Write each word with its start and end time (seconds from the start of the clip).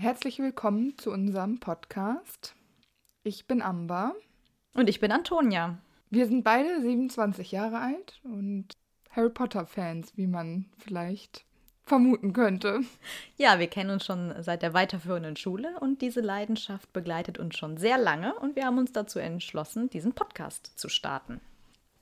Herzlich 0.00 0.38
willkommen 0.38 0.96
zu 0.96 1.10
unserem 1.10 1.58
Podcast. 1.58 2.54
Ich 3.24 3.48
bin 3.48 3.60
Amber. 3.60 4.14
Und 4.74 4.88
ich 4.88 5.00
bin 5.00 5.10
Antonia. 5.10 5.78
Wir 6.08 6.28
sind 6.28 6.44
beide 6.44 6.80
27 6.80 7.50
Jahre 7.50 7.80
alt 7.80 8.20
und 8.22 8.68
Harry 9.10 9.30
Potter-Fans, 9.30 10.16
wie 10.16 10.28
man 10.28 10.66
vielleicht 10.78 11.44
vermuten 11.84 12.32
könnte. 12.32 12.82
Ja, 13.38 13.58
wir 13.58 13.66
kennen 13.66 13.90
uns 13.90 14.04
schon 14.04 14.32
seit 14.40 14.62
der 14.62 14.72
weiterführenden 14.72 15.34
Schule 15.34 15.80
und 15.80 16.00
diese 16.00 16.20
Leidenschaft 16.20 16.92
begleitet 16.92 17.38
uns 17.38 17.58
schon 17.58 17.76
sehr 17.76 17.98
lange 17.98 18.36
und 18.36 18.54
wir 18.54 18.66
haben 18.66 18.78
uns 18.78 18.92
dazu 18.92 19.18
entschlossen, 19.18 19.90
diesen 19.90 20.12
Podcast 20.12 20.78
zu 20.78 20.88
starten. 20.88 21.40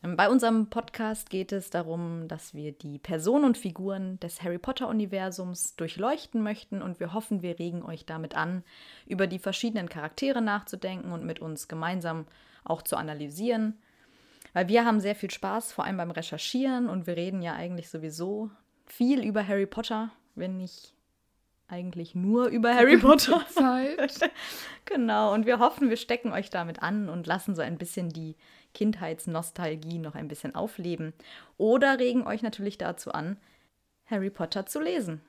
Bei 0.02 0.28
unserem 0.28 0.68
Podcast 0.68 1.30
geht 1.30 1.52
es 1.52 1.70
darum, 1.70 2.28
dass 2.28 2.54
wir 2.54 2.72
die 2.72 2.98
Personen 2.98 3.44
und 3.44 3.58
Figuren 3.58 4.20
des 4.20 4.42
Harry 4.42 4.58
Potter-Universums 4.58 5.74
durchleuchten 5.76 6.42
möchten 6.42 6.82
und 6.82 7.00
wir 7.00 7.12
hoffen, 7.12 7.42
wir 7.42 7.58
regen 7.58 7.82
euch 7.82 8.04
damit 8.04 8.36
an, 8.36 8.62
über 9.06 9.26
die 9.26 9.38
verschiedenen 9.38 9.88
Charaktere 9.88 10.42
nachzudenken 10.42 11.12
und 11.12 11.24
mit 11.24 11.40
uns 11.40 11.66
gemeinsam 11.66 12.26
auch 12.62 12.82
zu 12.82 12.96
analysieren. 12.96 13.78
Weil 14.52 14.68
wir 14.68 14.84
haben 14.84 15.00
sehr 15.00 15.14
viel 15.14 15.30
Spaß, 15.30 15.72
vor 15.72 15.84
allem 15.84 15.96
beim 15.96 16.10
Recherchieren 16.10 16.88
und 16.88 17.06
wir 17.06 17.16
reden 17.16 17.42
ja 17.42 17.54
eigentlich 17.54 17.88
sowieso 17.88 18.50
viel 18.84 19.24
über 19.24 19.46
Harry 19.46 19.66
Potter, 19.66 20.10
wenn 20.34 20.58
nicht 20.58 20.94
eigentlich 21.68 22.14
nur 22.14 22.46
über 22.46 22.74
Harry 22.74 22.96
Potter. 22.98 23.44
Zeit. 23.48 24.30
genau, 24.84 25.34
und 25.34 25.46
wir 25.46 25.58
hoffen, 25.58 25.90
wir 25.90 25.96
stecken 25.96 26.32
euch 26.32 26.50
damit 26.50 26.82
an 26.82 27.08
und 27.08 27.26
lassen 27.26 27.54
so 27.54 27.62
ein 27.62 27.78
bisschen 27.78 28.10
die 28.10 28.36
Kindheitsnostalgie 28.76 29.98
noch 29.98 30.14
ein 30.14 30.28
bisschen 30.28 30.54
aufleben. 30.54 31.14
Oder 31.56 31.98
regen 31.98 32.26
euch 32.26 32.42
natürlich 32.42 32.76
dazu 32.76 33.10
an, 33.10 33.38
Harry 34.04 34.28
Potter 34.28 34.66
zu 34.66 34.80
lesen. 34.80 35.22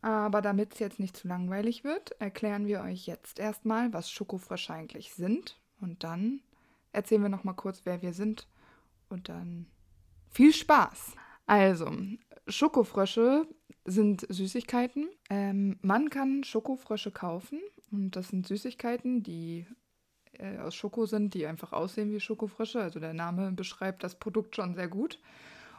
Aber 0.00 0.40
damit 0.40 0.72
es 0.72 0.78
jetzt 0.78 0.98
nicht 0.98 1.14
zu 1.14 1.28
langweilig 1.28 1.84
wird, 1.84 2.18
erklären 2.18 2.66
wir 2.66 2.80
euch 2.80 3.06
jetzt 3.06 3.38
erstmal, 3.38 3.92
was 3.92 4.10
Schokofrösche 4.10 4.72
eigentlich 4.72 5.12
sind. 5.12 5.60
Und 5.82 6.02
dann 6.02 6.40
erzählen 6.92 7.20
wir 7.20 7.28
nochmal 7.28 7.54
kurz, 7.56 7.82
wer 7.84 8.00
wir 8.00 8.14
sind. 8.14 8.48
Und 9.10 9.28
dann 9.28 9.66
viel 10.30 10.54
Spaß. 10.54 11.14
Also, 11.44 11.92
Schokofrösche 12.48 13.46
sind 13.84 14.26
Süßigkeiten. 14.30 15.10
Ähm, 15.28 15.78
man 15.82 16.08
kann 16.08 16.42
Schokofrösche 16.42 17.10
kaufen. 17.10 17.60
Und 17.90 18.16
das 18.16 18.28
sind 18.28 18.46
Süßigkeiten, 18.46 19.22
die 19.22 19.66
äh, 20.42 20.58
aus 20.58 20.74
Schoko 20.74 21.06
sind, 21.06 21.34
die 21.34 21.46
einfach 21.46 21.72
aussehen 21.72 22.12
wie 22.12 22.20
Schokofrösche. 22.20 22.80
Also 22.80 23.00
der 23.00 23.14
Name 23.14 23.52
beschreibt 23.52 24.02
das 24.02 24.16
Produkt 24.16 24.56
schon 24.56 24.74
sehr 24.74 24.88
gut. 24.88 25.18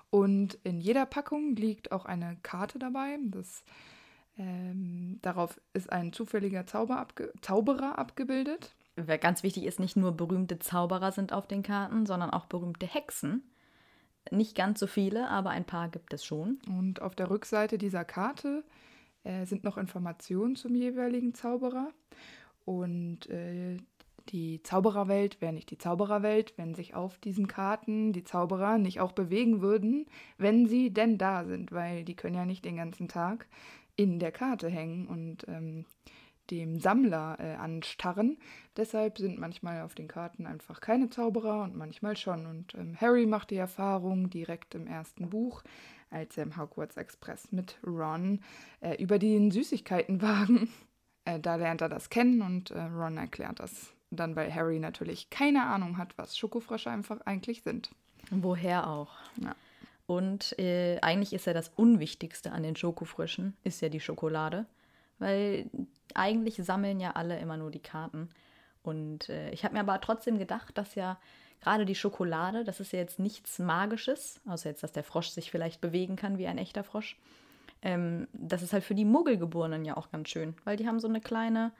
Und 0.09 0.57
in 0.63 0.79
jeder 0.79 1.05
Packung 1.05 1.55
liegt 1.55 1.91
auch 1.91 2.05
eine 2.05 2.37
Karte 2.43 2.79
dabei. 2.79 3.17
Das, 3.25 3.63
ähm, 4.37 5.19
darauf 5.21 5.59
ist 5.73 5.91
ein 5.91 6.13
zufälliger 6.13 6.65
Zauber 6.65 6.97
abge 6.97 7.33
Zauberer 7.41 7.97
abgebildet. 7.97 8.75
Ganz 9.21 9.41
wichtig 9.41 9.63
ist, 9.63 9.79
nicht 9.79 9.95
nur 9.95 10.11
berühmte 10.11 10.59
Zauberer 10.59 11.11
sind 11.11 11.33
auf 11.33 11.47
den 11.47 11.63
Karten, 11.63 12.05
sondern 12.05 12.29
auch 12.29 12.45
berühmte 12.45 12.85
Hexen. 12.85 13.41
Nicht 14.29 14.55
ganz 14.55 14.79
so 14.79 14.85
viele, 14.87 15.29
aber 15.29 15.49
ein 15.49 15.65
paar 15.65 15.89
gibt 15.89 16.13
es 16.13 16.23
schon. 16.23 16.59
Und 16.67 17.01
auf 17.01 17.15
der 17.15 17.31
Rückseite 17.31 17.79
dieser 17.79 18.05
Karte 18.05 18.63
äh, 19.23 19.45
sind 19.45 19.63
noch 19.63 19.77
Informationen 19.77 20.55
zum 20.55 20.75
jeweiligen 20.75 21.33
Zauberer. 21.33 21.89
Und 22.65 23.29
äh, 23.29 23.77
die 24.29 24.63
Zaubererwelt 24.63 25.41
wäre 25.41 25.53
nicht 25.53 25.69
die 25.69 25.77
Zaubererwelt, 25.77 26.53
wenn 26.57 26.73
sich 26.75 26.95
auf 26.95 27.17
diesen 27.17 27.47
Karten 27.47 28.13
die 28.13 28.23
Zauberer 28.23 28.77
nicht 28.77 28.99
auch 28.99 29.11
bewegen 29.11 29.61
würden, 29.61 30.05
wenn 30.37 30.67
sie 30.67 30.91
denn 30.91 31.17
da 31.17 31.45
sind, 31.45 31.71
weil 31.71 32.03
die 32.03 32.15
können 32.15 32.35
ja 32.35 32.45
nicht 32.45 32.65
den 32.65 32.77
ganzen 32.77 33.07
Tag 33.07 33.47
in 33.95 34.19
der 34.19 34.31
Karte 34.31 34.69
hängen 34.69 35.07
und 35.07 35.47
ähm, 35.47 35.85
dem 36.51 36.79
Sammler 36.79 37.37
äh, 37.39 37.55
anstarren. 37.55 38.37
Deshalb 38.75 39.17
sind 39.17 39.39
manchmal 39.39 39.81
auf 39.81 39.95
den 39.95 40.07
Karten 40.07 40.45
einfach 40.45 40.81
keine 40.81 41.09
Zauberer 41.09 41.63
und 41.63 41.75
manchmal 41.75 42.17
schon. 42.17 42.45
Und 42.45 42.75
ähm, 42.75 42.97
Harry 42.99 43.25
macht 43.25 43.51
die 43.51 43.57
Erfahrung 43.57 44.29
direkt 44.29 44.75
im 44.75 44.87
ersten 44.87 45.29
Buch, 45.29 45.63
als 46.09 46.37
er 46.37 46.43
im 46.43 46.57
Hogwarts 46.57 46.97
Express 46.97 47.51
mit 47.51 47.77
Ron 47.85 48.41
äh, 48.81 49.01
über 49.01 49.19
den 49.19 49.51
Süßigkeitenwagen. 49.51 50.69
Äh, 51.25 51.39
da 51.39 51.55
lernt 51.55 51.79
er 51.79 51.87
das 51.87 52.09
kennen 52.09 52.41
und 52.41 52.71
äh, 52.71 52.81
Ron 52.81 53.15
erklärt 53.15 53.61
das 53.61 53.93
dann, 54.15 54.35
weil 54.35 54.53
Harry 54.53 54.79
natürlich 54.79 55.29
keine 55.29 55.65
Ahnung 55.65 55.97
hat, 55.97 56.17
was 56.17 56.37
Schokofrösche 56.37 56.89
einfach 56.89 57.21
eigentlich 57.21 57.63
sind. 57.63 57.89
Woher 58.29 58.87
auch. 58.89 59.11
Ja. 59.41 59.55
Und 60.05 60.57
äh, 60.59 60.99
eigentlich 61.01 61.33
ist 61.33 61.45
ja 61.45 61.53
das 61.53 61.69
Unwichtigste 61.75 62.51
an 62.51 62.63
den 62.63 62.75
Schokofröschen, 62.75 63.55
ist 63.63 63.81
ja 63.81 63.89
die 63.89 63.99
Schokolade. 63.99 64.65
Weil 65.19 65.69
eigentlich 66.13 66.55
sammeln 66.57 66.99
ja 66.99 67.11
alle 67.11 67.39
immer 67.39 67.57
nur 67.57 67.71
die 67.71 67.79
Karten. 67.79 68.29
Und 68.81 69.29
äh, 69.29 69.51
ich 69.51 69.63
habe 69.63 69.75
mir 69.75 69.79
aber 69.79 70.01
trotzdem 70.01 70.37
gedacht, 70.37 70.77
dass 70.77 70.95
ja 70.95 71.17
gerade 71.61 71.85
die 71.85 71.95
Schokolade, 71.95 72.63
das 72.65 72.79
ist 72.79 72.91
ja 72.91 72.99
jetzt 72.99 73.19
nichts 73.19 73.59
Magisches, 73.59 74.41
außer 74.45 74.69
jetzt, 74.69 74.83
dass 74.83 74.91
der 74.91 75.03
Frosch 75.03 75.29
sich 75.29 75.49
vielleicht 75.49 75.79
bewegen 75.79 76.17
kann 76.17 76.37
wie 76.37 76.47
ein 76.47 76.57
echter 76.57 76.83
Frosch. 76.83 77.17
Ähm, 77.81 78.27
das 78.33 78.61
ist 78.61 78.73
halt 78.73 78.83
für 78.83 78.95
die 78.95 79.05
Muggelgeborenen 79.05 79.85
ja 79.85 79.95
auch 79.95 80.11
ganz 80.11 80.29
schön, 80.29 80.55
weil 80.65 80.75
die 80.75 80.87
haben 80.87 80.99
so 80.99 81.07
eine 81.07 81.21
kleine 81.21 81.71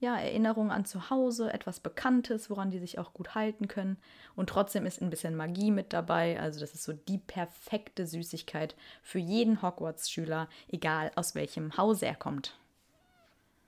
ja, 0.00 0.16
Erinnerung 0.16 0.70
an 0.70 0.86
zu 0.86 1.10
Hause, 1.10 1.52
etwas 1.52 1.80
Bekanntes, 1.80 2.48
woran 2.48 2.70
die 2.70 2.78
sich 2.78 2.98
auch 2.98 3.12
gut 3.12 3.34
halten 3.34 3.68
können. 3.68 3.98
Und 4.34 4.48
trotzdem 4.48 4.86
ist 4.86 5.02
ein 5.02 5.10
bisschen 5.10 5.36
Magie 5.36 5.70
mit 5.70 5.92
dabei. 5.92 6.40
Also 6.40 6.58
das 6.58 6.74
ist 6.74 6.84
so 6.84 6.94
die 6.94 7.18
perfekte 7.18 8.06
Süßigkeit 8.06 8.74
für 9.02 9.18
jeden 9.18 9.60
Hogwarts-Schüler, 9.60 10.48
egal 10.68 11.12
aus 11.16 11.34
welchem 11.34 11.76
Hause 11.76 12.06
er 12.06 12.14
kommt. 12.14 12.58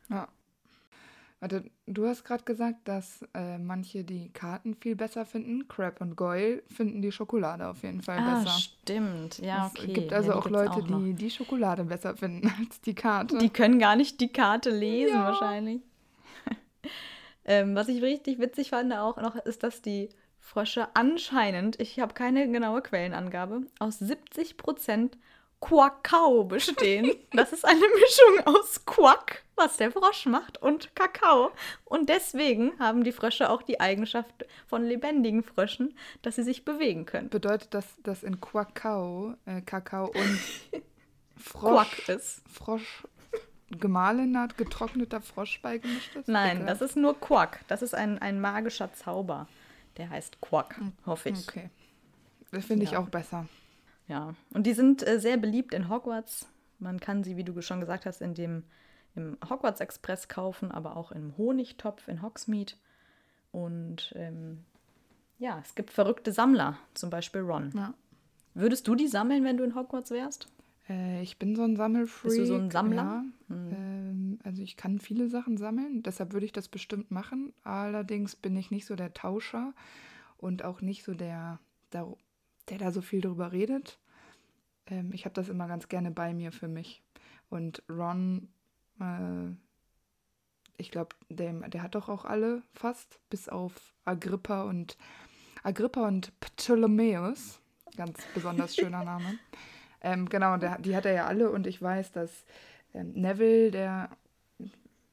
Ja. 0.09 0.27
Warte, 1.41 1.65
du 1.87 2.07
hast 2.07 2.25
gerade 2.25 2.45
gesagt, 2.45 2.87
dass 2.87 3.27
äh, 3.35 3.59
manche 3.59 4.05
die 4.05 4.31
Karten 4.31 4.75
viel 4.77 4.97
besser 4.97 5.27
finden. 5.27 5.67
Crab 5.69 6.01
und 6.01 6.17
Goyle 6.17 6.63
finden 6.69 7.03
die 7.03 7.13
Schokolade 7.13 7.67
auf 7.69 7.83
jeden 7.83 8.01
Fall 8.01 8.19
ah, 8.21 8.39
besser. 8.39 8.51
stimmt. 8.59 9.39
Ja, 9.39 9.67
okay. 9.67 9.87
Es 9.89 9.95
gibt 9.95 10.13
also 10.13 10.31
ja, 10.31 10.37
auch 10.37 10.49
Leute, 10.49 10.71
auch 10.71 11.01
die 11.01 11.15
die 11.15 11.31
Schokolade 11.31 11.85
besser 11.85 12.17
finden 12.17 12.49
als 12.59 12.81
die 12.81 12.95
Karte. 12.95 13.37
Die 13.39 13.51
können 13.51 13.79
gar 13.81 13.97
nicht 13.97 14.21
die 14.21 14.29
Karte 14.29 14.71
lesen 14.71 15.17
Ja. 15.17 15.25
wahrscheinlich. 15.25 15.83
ähm, 17.45 17.75
was 17.75 17.89
ich 17.89 18.03
richtig 18.03 18.39
witzig 18.39 18.71
fand 18.71 18.93
auch 18.93 19.17
noch, 19.17 19.37
ist, 19.37 19.63
dass 19.63 19.83
die 19.83 20.11
Frösche 20.39 20.89
anscheinend, 20.95 21.81
ich 21.81 22.01
habe 22.01 22.15
keine 22.15 22.51
genaue 22.51 22.83
Quellenangabe, 22.83 23.63
aus 23.79 24.03
70% 24.03 25.13
Quackau 25.63 26.45
bestehen. 26.45 27.11
Das 27.33 27.53
ist 27.53 27.65
eine 27.65 27.81
Mischung 27.81 28.47
aus 28.57 28.85
Quack, 28.85 29.45
was 29.57 29.79
der 29.79 29.91
Frosch 29.91 30.27
macht, 30.27 30.61
und 30.61 30.95
Kakao. 30.95 31.51
Und 31.85 32.11
deswegen 32.11 32.79
haben 32.79 33.05
die 33.05 33.13
Frösche 33.13 33.49
auch 33.49 33.63
die 33.63 33.81
Eigenschaft 33.81 34.45
von 34.67 34.85
lebendigen 34.85 35.43
Fröschen, 35.43 35.97
dass 36.21 36.37
sie 36.37 36.43
sich 36.43 36.67
bewegen 36.67 37.07
können. 37.07 37.31
Bedeutet 37.31 37.73
das, 37.73 37.87
dass 38.03 38.23
in 38.23 38.41
Quackau 38.41 39.35
äh, 39.47 39.63
Kakao 39.63 40.09
und 40.09 40.83
Frosch, 41.37 42.03
Quack 42.05 42.09
ist. 42.17 42.43
Frosch 42.51 43.05
gemahlener, 43.81 44.49
getrockneter 44.57 45.21
Frosch 45.21 45.61
beigemischt 45.63 46.15
ist? 46.17 46.29
Nein, 46.29 46.59
Bitte. 46.59 46.69
das 46.71 46.83
ist 46.83 46.97
nur 46.97 47.19
Quack. 47.21 47.61
Das 47.69 47.83
ist 47.83 47.95
ein, 47.95 48.19
ein 48.19 48.41
magischer 48.41 48.93
Zauber. 48.93 49.49
Der 49.97 50.11
heißt 50.11 50.41
Quack, 50.41 50.81
hoffe 51.07 51.31
ich. 51.31 51.49
Okay. 51.49 51.71
Das 52.51 52.65
finde 52.67 52.85
ich 52.85 52.93
Ja. 52.93 52.99
auch 53.01 53.09
besser. 53.09 53.47
Ja, 54.09 54.35
und 54.53 54.67
die 54.67 54.73
sind 54.75 55.07
äh, 55.07 55.21
sehr 55.21 55.37
beliebt 55.37 55.73
in 55.75 55.89
Hogwarts. 55.89 56.49
Man 56.79 56.99
kann 57.01 57.23
sie, 57.25 57.37
wie 57.37 57.45
du 57.45 57.61
schon 57.63 57.81
gesagt 57.81 58.05
hast, 58.07 58.21
in 58.21 58.35
dem 58.35 58.65
im 59.15 59.37
Hogwarts 59.49 59.81
Express 59.81 60.29
kaufen, 60.29 60.71
aber 60.73 60.97
auch 60.97 61.13
im 61.13 61.37
Honigtopf 61.37 62.09
in 62.09 62.23
Hogsmeade. 62.23 62.73
Und 63.51 64.13
ähm, 64.17 64.65
ja, 65.39 65.61
es 65.63 65.75
gibt 65.75 65.91
verrückte 65.91 66.33
Sammler, 66.33 66.79
zum 66.95 67.11
Beispiel 67.11 67.43
Ron. 67.43 67.71
Ja. 67.75 67.95
Würdest 68.55 68.89
du 68.89 68.95
die 68.95 69.09
sammeln, 69.09 69.45
wenn 69.45 69.57
du 69.57 69.65
in 69.65 69.75
Hogwarts 69.75 70.11
wärst? 70.11 70.49
Äh, 70.89 71.23
ich 71.23 71.39
bin 71.39 71.55
so 71.57 71.63
ein 71.63 71.77
Sammelfreak. 71.77 72.25
Bist 72.31 72.39
du 72.39 72.47
so 72.47 72.55
ein 72.57 72.71
Sammler? 72.71 73.03
Ja. 73.03 73.25
Ähm, 73.53 74.39
also 74.45 74.63
ich 74.63 74.77
kann 74.77 74.99
viele 74.99 75.29
Sachen 75.29 75.57
sammeln, 75.57 76.03
deshalb 76.03 76.33
würde 76.33 76.47
ich 76.47 76.53
das 76.53 76.69
bestimmt 76.69 77.11
machen. 77.11 77.53
Allerdings 77.65 78.37
bin 78.37 78.57
ich 78.57 78.71
nicht 78.71 78.87
so 78.87 78.97
der 78.97 79.13
Tauscher 79.13 79.75
und 80.37 80.65
auch 80.65 80.81
nicht 80.81 81.05
so 81.05 81.15
der, 81.15 81.61
der, 81.93 82.13
der 82.69 82.79
da 82.79 82.91
so 82.91 83.01
viel 83.03 83.21
drüber 83.21 83.53
redet. 83.53 83.99
Ähm, 84.87 85.13
ich 85.13 85.25
habe 85.25 85.35
das 85.35 85.49
immer 85.49 85.69
ganz 85.69 85.89
gerne 85.89 86.11
bei 86.11 86.35
mir 86.35 86.53
für 86.53 86.69
mich. 86.69 87.03
Und 87.49 87.83
Ron, 87.89 88.49
äh, 89.01 89.51
ich 90.77 90.91
glaube, 90.91 91.15
der, 91.29 91.53
der 91.69 91.83
hat 91.83 91.95
doch 91.95 92.09
auch 92.09 92.25
alle 92.25 92.63
fast, 92.73 93.21
bis 93.31 93.49
auf 93.49 93.95
Agrippa 94.05 94.63
und 94.63 94.97
Agrippa 95.63 96.09
und 96.09 96.33
Ptolemäus. 96.41 97.61
Ganz 97.97 98.27
besonders 98.35 98.75
schöner 98.75 99.05
Name. 99.05 99.39
ähm, 100.01 100.29
genau, 100.29 100.57
der, 100.57 100.79
die 100.79 100.97
hat 100.97 101.05
er 101.05 101.13
ja 101.13 101.27
alle 101.27 101.51
und 101.51 101.67
ich 101.67 101.81
weiß, 101.81 102.13
dass 102.13 102.45
Neville, 102.93 103.71
der, 103.71 104.11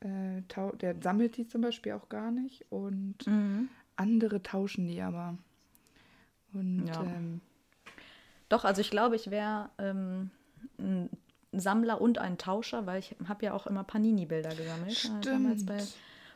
äh, 0.01 0.41
der 0.81 0.95
sammelt 1.01 1.37
die 1.37 1.47
zum 1.47 1.61
Beispiel 1.61 1.93
auch 1.93 2.09
gar 2.09 2.31
nicht 2.31 2.65
und 2.69 3.25
mhm. 3.25 3.69
andere 3.95 4.41
tauschen 4.43 4.87
die 4.87 5.01
aber. 5.01 5.37
Und 6.53 6.87
ja. 6.87 7.03
ähm, 7.03 7.41
doch, 8.49 8.65
also 8.65 8.81
ich 8.81 8.89
glaube, 8.89 9.15
ich 9.15 9.29
wäre 9.29 9.69
ähm, 9.77 10.31
ein 10.79 11.09
Sammler 11.51 12.01
und 12.01 12.17
ein 12.17 12.37
Tauscher, 12.37 12.85
weil 12.85 12.99
ich 12.99 13.15
habe 13.27 13.45
ja 13.45 13.53
auch 13.53 13.67
immer 13.67 13.83
Panini-Bilder 13.83 14.55
gesammelt. 14.55 14.93
Stimmt. 14.93 15.25
Damals 15.25 15.65
bei 15.65 15.83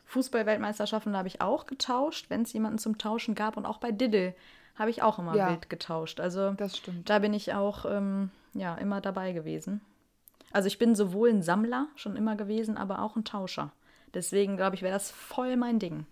Fußball-Weltmeisterschaften 0.06 1.16
habe 1.16 1.28
ich 1.28 1.40
auch 1.40 1.66
getauscht, 1.66 2.30
wenn 2.30 2.42
es 2.42 2.52
jemanden 2.52 2.78
zum 2.78 2.98
Tauschen 2.98 3.34
gab. 3.34 3.56
Und 3.56 3.66
auch 3.66 3.78
bei 3.78 3.90
Diddle 3.90 4.34
habe 4.76 4.90
ich 4.90 5.02
auch 5.02 5.18
immer 5.18 5.34
ja, 5.36 5.50
wild 5.50 5.70
getauscht. 5.70 6.20
Also 6.20 6.52
das 6.52 6.76
stimmt. 6.76 7.08
da 7.08 7.18
bin 7.20 7.32
ich 7.32 7.54
auch 7.54 7.84
ähm, 7.88 8.30
ja, 8.54 8.74
immer 8.76 9.00
dabei 9.00 9.32
gewesen. 9.32 9.80
Also 10.54 10.68
ich 10.68 10.78
bin 10.78 10.94
sowohl 10.94 11.30
ein 11.30 11.42
Sammler 11.42 11.88
schon 11.96 12.14
immer 12.14 12.36
gewesen, 12.36 12.76
aber 12.76 13.02
auch 13.02 13.16
ein 13.16 13.24
Tauscher. 13.24 13.72
Deswegen 14.14 14.56
glaube 14.56 14.76
ich, 14.76 14.82
wäre 14.82 14.94
das 14.94 15.10
voll 15.10 15.56
mein 15.56 15.80
Ding. 15.80 16.06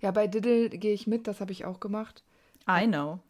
Ja, 0.00 0.10
bei 0.10 0.26
Diddle 0.26 0.68
gehe 0.68 0.92
ich 0.92 1.06
mit, 1.06 1.28
das 1.28 1.40
habe 1.40 1.52
ich 1.52 1.64
auch 1.64 1.78
gemacht. 1.78 2.24
I 2.68 2.88
know. 2.88 3.20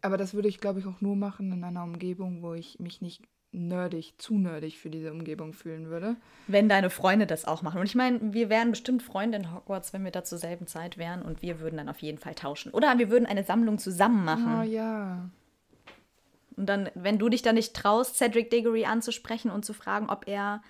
Aber 0.00 0.16
das 0.16 0.32
würde 0.32 0.48
ich, 0.48 0.58
glaube 0.58 0.80
ich, 0.80 0.86
auch 0.86 1.02
nur 1.02 1.16
machen 1.16 1.52
in 1.52 1.64
einer 1.64 1.84
Umgebung, 1.84 2.42
wo 2.42 2.54
ich 2.54 2.78
mich 2.80 3.02
nicht 3.02 3.22
nerdig, 3.52 4.14
zu 4.16 4.38
nerdig 4.38 4.78
für 4.78 4.88
diese 4.88 5.12
Umgebung 5.12 5.52
fühlen 5.52 5.90
würde. 5.90 6.16
Wenn 6.46 6.70
deine 6.70 6.88
Freunde 6.88 7.26
das 7.26 7.44
auch 7.44 7.60
machen. 7.60 7.78
Und 7.78 7.86
ich 7.86 7.94
meine, 7.94 8.32
wir 8.32 8.48
wären 8.48 8.70
bestimmt 8.70 9.02
Freunde 9.02 9.36
in 9.36 9.52
Hogwarts, 9.52 9.92
wenn 9.92 10.02
wir 10.02 10.12
da 10.12 10.24
zur 10.24 10.38
selben 10.38 10.66
Zeit 10.66 10.96
wären 10.96 11.20
und 11.20 11.42
wir 11.42 11.60
würden 11.60 11.76
dann 11.76 11.90
auf 11.90 12.00
jeden 12.00 12.18
Fall 12.18 12.34
tauschen. 12.34 12.72
Oder 12.72 12.96
wir 12.96 13.10
würden 13.10 13.26
eine 13.26 13.44
Sammlung 13.44 13.78
zusammen 13.78 14.24
machen. 14.24 14.60
Oh 14.60 14.62
ja. 14.62 15.28
Und 16.56 16.66
dann, 16.66 16.90
wenn 16.94 17.18
du 17.18 17.28
dich 17.28 17.42
da 17.42 17.52
nicht 17.52 17.74
traust, 17.74 18.16
Cedric 18.16 18.50
Diggory 18.50 18.86
anzusprechen 18.86 19.50
und 19.50 19.64
zu 19.64 19.74
fragen, 19.74 20.08
ob 20.08 20.26
er 20.26 20.62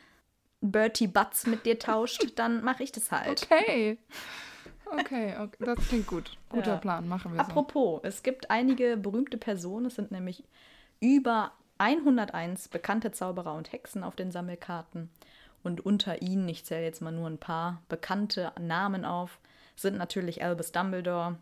Bertie 0.61 1.06
Butts 1.06 1.47
mit 1.47 1.65
dir 1.65 1.79
tauscht, 1.79 2.33
dann 2.37 2.62
mache 2.65 2.83
ich 2.83 2.93
das 2.93 3.12
halt. 3.12 3.44
Okay. 3.44 3.99
Okay, 4.87 5.35
okay, 5.41 5.65
das 5.65 5.88
klingt 5.88 6.06
gut. 6.06 6.37
Guter 6.49 6.75
ja. 6.75 6.77
Plan, 6.79 7.09
machen 7.09 7.33
wir 7.33 7.44
so. 7.44 7.50
Apropos, 7.50 8.00
es 8.03 8.23
gibt 8.23 8.50
einige 8.50 8.97
berühmte 8.97 9.38
Personen, 9.38 9.87
es 9.87 9.94
sind 9.94 10.11
nämlich 10.11 10.44
über 11.00 11.53
101 11.79 12.69
bekannte 12.69 13.12
Zauberer 13.12 13.55
und 13.55 13.73
Hexen 13.73 14.03
auf 14.03 14.17
den 14.17 14.31
Sammelkarten. 14.31 15.11
Und 15.62 15.85
unter 15.85 16.23
ihnen, 16.23 16.49
ich 16.49 16.65
zähle 16.65 16.85
jetzt 16.85 17.03
mal 17.03 17.12
nur 17.12 17.29
ein 17.29 17.38
paar 17.38 17.83
bekannte 17.88 18.53
Namen 18.61 19.05
auf, 19.05 19.38
sind 19.75 19.99
natürlich 19.99 20.43
Albus 20.43 20.73
Dumbledore, 20.73 21.37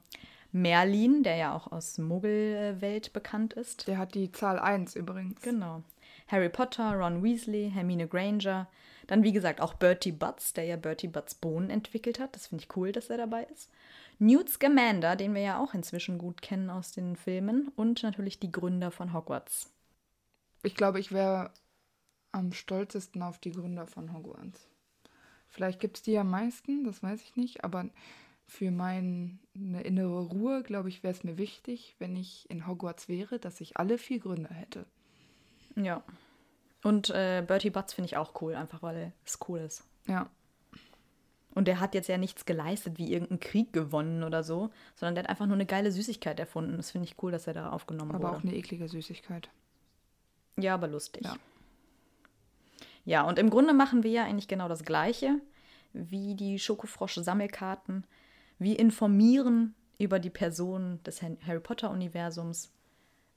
Merlin, 0.54 1.24
der 1.24 1.34
ja 1.34 1.54
auch 1.54 1.72
aus 1.72 1.98
Muggelwelt 1.98 3.12
bekannt 3.12 3.54
ist. 3.54 3.88
Der 3.88 3.98
hat 3.98 4.14
die 4.14 4.30
Zahl 4.30 4.60
1 4.60 4.94
übrigens. 4.94 5.42
Genau. 5.42 5.82
Harry 6.28 6.48
Potter, 6.48 6.94
Ron 6.94 7.24
Weasley, 7.24 7.72
Hermine 7.74 8.06
Granger, 8.06 8.68
dann, 9.08 9.24
wie 9.24 9.32
gesagt, 9.32 9.60
auch 9.60 9.74
Bertie 9.74 10.12
Butts, 10.12 10.52
der 10.52 10.64
ja 10.64 10.76
Bertie 10.76 11.08
Butts 11.08 11.34
Bohnen 11.34 11.70
entwickelt 11.70 12.20
hat. 12.20 12.36
Das 12.36 12.46
finde 12.46 12.62
ich 12.62 12.76
cool, 12.76 12.92
dass 12.92 13.10
er 13.10 13.16
dabei 13.16 13.44
ist. 13.52 13.68
Newt 14.20 14.48
Scamander, 14.48 15.16
den 15.16 15.34
wir 15.34 15.42
ja 15.42 15.58
auch 15.58 15.74
inzwischen 15.74 16.18
gut 16.18 16.40
kennen 16.40 16.70
aus 16.70 16.92
den 16.92 17.16
Filmen. 17.16 17.72
Und 17.74 18.04
natürlich 18.04 18.38
die 18.38 18.52
Gründer 18.52 18.92
von 18.92 19.12
Hogwarts. 19.12 19.72
Ich 20.62 20.76
glaube, 20.76 21.00
ich 21.00 21.10
wäre 21.10 21.50
am 22.30 22.52
stolzesten 22.52 23.22
auf 23.22 23.38
die 23.38 23.50
Gründer 23.50 23.88
von 23.88 24.12
Hogwarts. 24.14 24.68
Vielleicht 25.48 25.80
gibt 25.80 25.96
es 25.96 26.02
die 26.04 26.16
am 26.16 26.30
meisten, 26.30 26.84
das 26.84 27.02
weiß 27.02 27.20
ich 27.22 27.34
nicht, 27.34 27.64
aber 27.64 27.90
für 28.46 28.70
meine 28.70 29.38
innere 29.54 30.20
Ruhe, 30.22 30.62
glaube 30.62 30.88
ich, 30.88 31.02
wäre 31.02 31.12
es 31.14 31.24
mir 31.24 31.38
wichtig, 31.38 31.96
wenn 31.98 32.16
ich 32.16 32.48
in 32.50 32.66
Hogwarts 32.66 33.08
wäre, 33.08 33.38
dass 33.38 33.60
ich 33.60 33.76
alle 33.76 33.98
vier 33.98 34.18
Gründer 34.18 34.52
hätte. 34.52 34.86
Ja, 35.76 36.04
und 36.84 37.08
äh, 37.08 37.42
Bertie 37.44 37.70
Butts 37.70 37.94
finde 37.94 38.06
ich 38.06 38.16
auch 38.18 38.40
cool, 38.42 38.54
einfach 38.54 38.82
weil 38.82 39.12
es 39.24 39.38
cool 39.48 39.58
ist. 39.60 39.84
Ja. 40.06 40.28
Und 41.54 41.66
der 41.66 41.80
hat 41.80 41.94
jetzt 41.94 42.08
ja 42.08 42.18
nichts 42.18 42.44
geleistet, 42.44 42.98
wie 42.98 43.10
irgendeinen 43.10 43.40
Krieg 43.40 43.72
gewonnen 43.72 44.22
oder 44.22 44.44
so, 44.44 44.70
sondern 44.94 45.14
der 45.14 45.24
hat 45.24 45.30
einfach 45.30 45.46
nur 45.46 45.54
eine 45.54 45.64
geile 45.64 45.90
Süßigkeit 45.90 46.38
erfunden. 46.38 46.76
Das 46.76 46.90
finde 46.90 47.08
ich 47.08 47.16
cool, 47.22 47.32
dass 47.32 47.46
er 47.46 47.54
da 47.54 47.70
aufgenommen 47.70 48.10
aber 48.10 48.18
wurde. 48.18 48.28
Aber 48.28 48.36
auch 48.36 48.42
eine 48.42 48.54
eklige 48.54 48.86
Süßigkeit. 48.86 49.48
Ja, 50.58 50.74
aber 50.74 50.86
lustig. 50.88 51.24
Ja. 51.24 51.36
ja, 53.06 53.22
und 53.22 53.38
im 53.38 53.48
Grunde 53.48 53.72
machen 53.72 54.02
wir 54.02 54.10
ja 54.10 54.24
eigentlich 54.24 54.48
genau 54.48 54.68
das 54.68 54.84
Gleiche 54.84 55.40
wie 55.94 56.34
die 56.34 56.58
Schokofrosch-Sammelkarten. 56.58 58.04
Wir 58.58 58.78
informieren 58.78 59.74
über 59.98 60.18
die 60.18 60.30
Person 60.30 61.00
des 61.04 61.22
Harry 61.22 61.60
Potter-Universums. 61.60 62.70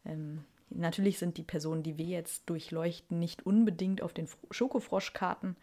Ähm, 0.05 0.43
Natürlich 0.69 1.17
sind 1.17 1.37
die 1.37 1.43
Personen, 1.43 1.83
die 1.83 1.97
wir 1.97 2.05
jetzt 2.05 2.49
durchleuchten, 2.49 3.19
nicht 3.19 3.45
unbedingt 3.45 4.01
auf 4.01 4.13
den 4.13 4.27
Schokofroschkarten, 4.51 5.55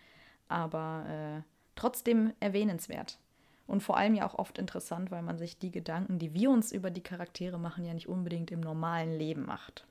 aber 0.49 1.05
äh, 1.09 1.43
trotzdem 1.75 2.33
erwähnenswert. 2.41 3.19
Und 3.67 3.83
vor 3.83 3.97
allem 3.97 4.15
ja 4.15 4.27
auch 4.27 4.35
oft 4.35 4.59
interessant, 4.59 5.11
weil 5.11 5.23
man 5.23 5.39
sich 5.39 5.59
die 5.59 5.71
Gedanken, 5.71 6.19
die 6.19 6.35
wir 6.35 6.51
uns 6.51 6.73
über 6.73 6.91
die 6.91 7.03
Charaktere 7.03 7.59
machen, 7.59 7.85
ja 7.85 7.95
nicht 7.95 8.09
unbedingt 8.09 8.51
im 8.51 8.61
normalen 8.61 9.13
Leben 9.13 9.45
macht. 9.47 9.87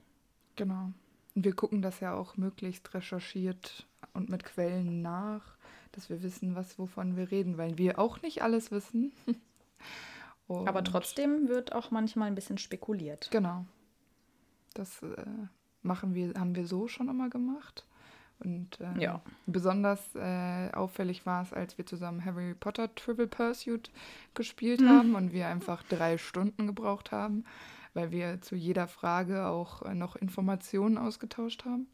Genau. 0.55 0.91
Und 1.35 1.45
wir 1.45 1.55
gucken 1.55 1.81
das 1.81 1.99
ja 1.99 2.13
auch 2.13 2.37
möglichst 2.37 2.93
recherchiert 2.93 3.87
und 4.13 4.29
mit 4.29 4.43
Quellen 4.43 5.01
nach, 5.01 5.57
dass 5.91 6.09
wir 6.09 6.21
wissen, 6.21 6.53
was 6.55 6.77
wovon 6.77 7.17
wir 7.17 7.31
reden, 7.31 7.57
weil 7.57 7.77
wir 7.77 7.97
auch 7.97 8.21
nicht 8.21 8.43
alles 8.43 8.71
wissen. 8.71 9.11
Aber 10.47 10.83
trotzdem 10.83 11.47
wird 11.47 11.73
auch 11.73 11.91
manchmal 11.91 12.27
ein 12.27 12.35
bisschen 12.35 12.57
spekuliert. 12.57 13.29
Genau. 13.31 13.65
Das 14.73 15.01
äh, 15.01 15.25
machen 15.81 16.13
wir, 16.13 16.33
haben 16.37 16.55
wir 16.55 16.67
so 16.67 16.87
schon 16.87 17.09
immer 17.09 17.29
gemacht. 17.29 17.85
Und 18.39 18.79
äh, 18.81 19.01
ja. 19.01 19.21
besonders 19.45 20.15
äh, 20.15 20.69
auffällig 20.73 21.25
war 21.25 21.43
es, 21.43 21.53
als 21.53 21.77
wir 21.77 21.85
zusammen 21.85 22.25
Harry 22.25 22.53
Potter 22.53 22.93
Trivial 22.93 23.27
Pursuit 23.27 23.89
gespielt 24.33 24.81
mhm. 24.81 24.89
haben 24.89 25.15
und 25.15 25.31
wir 25.31 25.47
einfach 25.47 25.83
drei 25.83 26.17
Stunden 26.17 26.67
gebraucht 26.67 27.11
haben, 27.11 27.45
weil 27.93 28.11
wir 28.11 28.41
zu 28.41 28.55
jeder 28.55 28.87
Frage 28.87 29.45
auch 29.45 29.83
äh, 29.83 29.93
noch 29.93 30.15
Informationen 30.15 30.97
ausgetauscht 30.97 31.63
haben. 31.65 31.87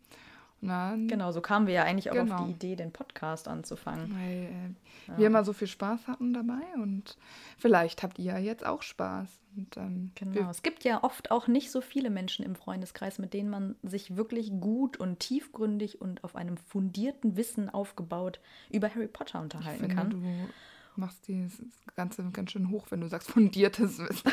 Dann, 0.61 1.07
genau, 1.07 1.31
so 1.31 1.41
kamen 1.41 1.67
wir 1.67 1.73
ja 1.73 1.83
eigentlich 1.83 2.11
auch 2.11 2.15
genau. 2.15 2.35
auf 2.35 2.45
die 2.45 2.51
Idee, 2.51 2.75
den 2.75 2.91
Podcast 2.91 3.47
anzufangen. 3.47 4.13
Weil 4.13 4.43
äh, 4.43 5.11
ja. 5.11 5.17
wir 5.17 5.27
immer 5.27 5.43
so 5.43 5.53
viel 5.53 5.67
Spaß 5.67 6.07
hatten 6.07 6.33
dabei 6.33 6.61
und 6.75 7.17
vielleicht 7.57 8.03
habt 8.03 8.19
ihr 8.19 8.37
jetzt 8.39 8.65
auch 8.65 8.81
Spaß. 8.81 9.39
Und, 9.55 9.77
ähm, 9.77 10.11
genau, 10.15 10.49
es 10.49 10.61
gibt 10.61 10.83
ja 10.83 11.03
oft 11.03 11.31
auch 11.31 11.47
nicht 11.47 11.71
so 11.71 11.81
viele 11.81 12.09
Menschen 12.09 12.45
im 12.45 12.55
Freundeskreis, 12.55 13.19
mit 13.19 13.33
denen 13.33 13.49
man 13.49 13.75
sich 13.83 14.15
wirklich 14.15 14.51
gut 14.59 14.97
und 14.97 15.19
tiefgründig 15.19 16.01
und 16.01 16.23
auf 16.23 16.35
einem 16.35 16.57
fundierten 16.57 17.35
Wissen 17.35 17.69
aufgebaut 17.69 18.39
über 18.69 18.93
Harry 18.93 19.07
Potter 19.07 19.41
unterhalten 19.41 19.79
finde, 19.79 19.95
kann. 19.95 20.49
Du 20.95 21.01
machst 21.01 21.27
das 21.27 21.95
Ganze 21.95 22.23
ganz 22.31 22.51
schön 22.51 22.69
hoch, 22.69 22.87
wenn 22.89 23.01
du 23.01 23.07
sagst 23.07 23.31
fundiertes 23.31 23.99
Wissen. 23.99 24.31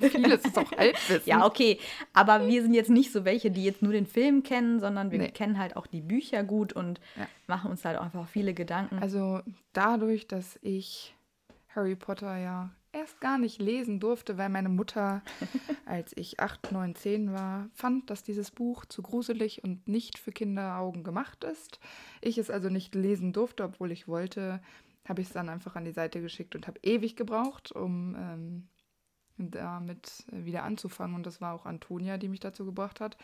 Vieles 0.10 0.44
ist 0.44 0.58
auch 0.58 0.70
Halbwissen. 0.76 1.22
Ja, 1.26 1.46
okay. 1.46 1.78
Aber 2.12 2.46
wir 2.46 2.62
sind 2.62 2.74
jetzt 2.74 2.90
nicht 2.90 3.12
so 3.12 3.24
welche, 3.24 3.50
die 3.50 3.64
jetzt 3.64 3.82
nur 3.82 3.92
den 3.92 4.06
Film 4.06 4.42
kennen, 4.42 4.80
sondern 4.80 5.10
wir 5.10 5.18
nee. 5.18 5.30
kennen 5.30 5.58
halt 5.58 5.76
auch 5.76 5.86
die 5.86 6.00
Bücher 6.00 6.44
gut 6.44 6.72
und 6.72 7.00
ja. 7.16 7.26
machen 7.46 7.70
uns 7.70 7.84
halt 7.84 7.98
auch 7.98 8.04
einfach 8.04 8.28
viele 8.28 8.54
Gedanken. 8.54 8.98
Also 8.98 9.40
dadurch, 9.72 10.26
dass 10.26 10.58
ich 10.62 11.14
Harry 11.74 11.96
Potter 11.96 12.36
ja 12.36 12.70
erst 12.92 13.20
gar 13.20 13.38
nicht 13.38 13.60
lesen 13.60 14.00
durfte, 14.00 14.36
weil 14.36 14.48
meine 14.48 14.68
Mutter, 14.68 15.22
als 15.86 16.14
ich 16.16 16.40
8, 16.40 16.72
9, 16.72 16.94
10 16.94 17.32
war, 17.32 17.68
fand, 17.74 18.10
dass 18.10 18.22
dieses 18.22 18.50
Buch 18.50 18.84
zu 18.84 19.02
gruselig 19.02 19.64
und 19.64 19.88
nicht 19.88 20.18
für 20.18 20.32
Kinderaugen 20.32 21.02
gemacht 21.02 21.44
ist. 21.44 21.80
Ich 22.20 22.38
es 22.38 22.50
also 22.50 22.68
nicht 22.68 22.94
lesen 22.94 23.32
durfte, 23.32 23.64
obwohl 23.64 23.92
ich 23.92 24.08
wollte, 24.08 24.60
habe 25.06 25.20
ich 25.20 25.28
es 25.28 25.32
dann 25.32 25.48
einfach 25.48 25.76
an 25.76 25.84
die 25.84 25.92
Seite 25.92 26.20
geschickt 26.20 26.54
und 26.54 26.66
habe 26.66 26.78
ewig 26.82 27.16
gebraucht, 27.16 27.72
um 27.72 28.14
ähm, 28.16 28.68
damit 29.36 30.24
wieder 30.30 30.62
anzufangen. 30.62 31.16
Und 31.16 31.26
das 31.26 31.40
war 31.40 31.54
auch 31.54 31.66
Antonia, 31.66 32.18
die 32.18 32.28
mich 32.28 32.40
dazu 32.40 32.64
gebracht 32.64 33.00
hat. 33.00 33.16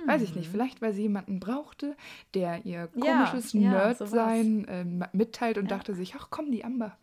Hm. 0.00 0.08
Weiß 0.08 0.22
ich 0.22 0.34
nicht, 0.34 0.48
mhm. 0.48 0.52
vielleicht 0.52 0.82
weil 0.82 0.92
sie 0.92 1.02
jemanden 1.02 1.40
brauchte, 1.40 1.96
der 2.34 2.64
ihr 2.64 2.88
komisches 2.88 3.52
ja, 3.52 3.60
Nerd-Sein 3.60 4.66
ja, 4.68 5.06
äh, 5.06 5.08
mitteilt 5.12 5.58
und 5.58 5.70
ja. 5.70 5.76
dachte 5.76 5.94
sich, 5.94 6.14
ach 6.16 6.28
komm, 6.30 6.50
die 6.50 6.64
Amber, 6.64 6.96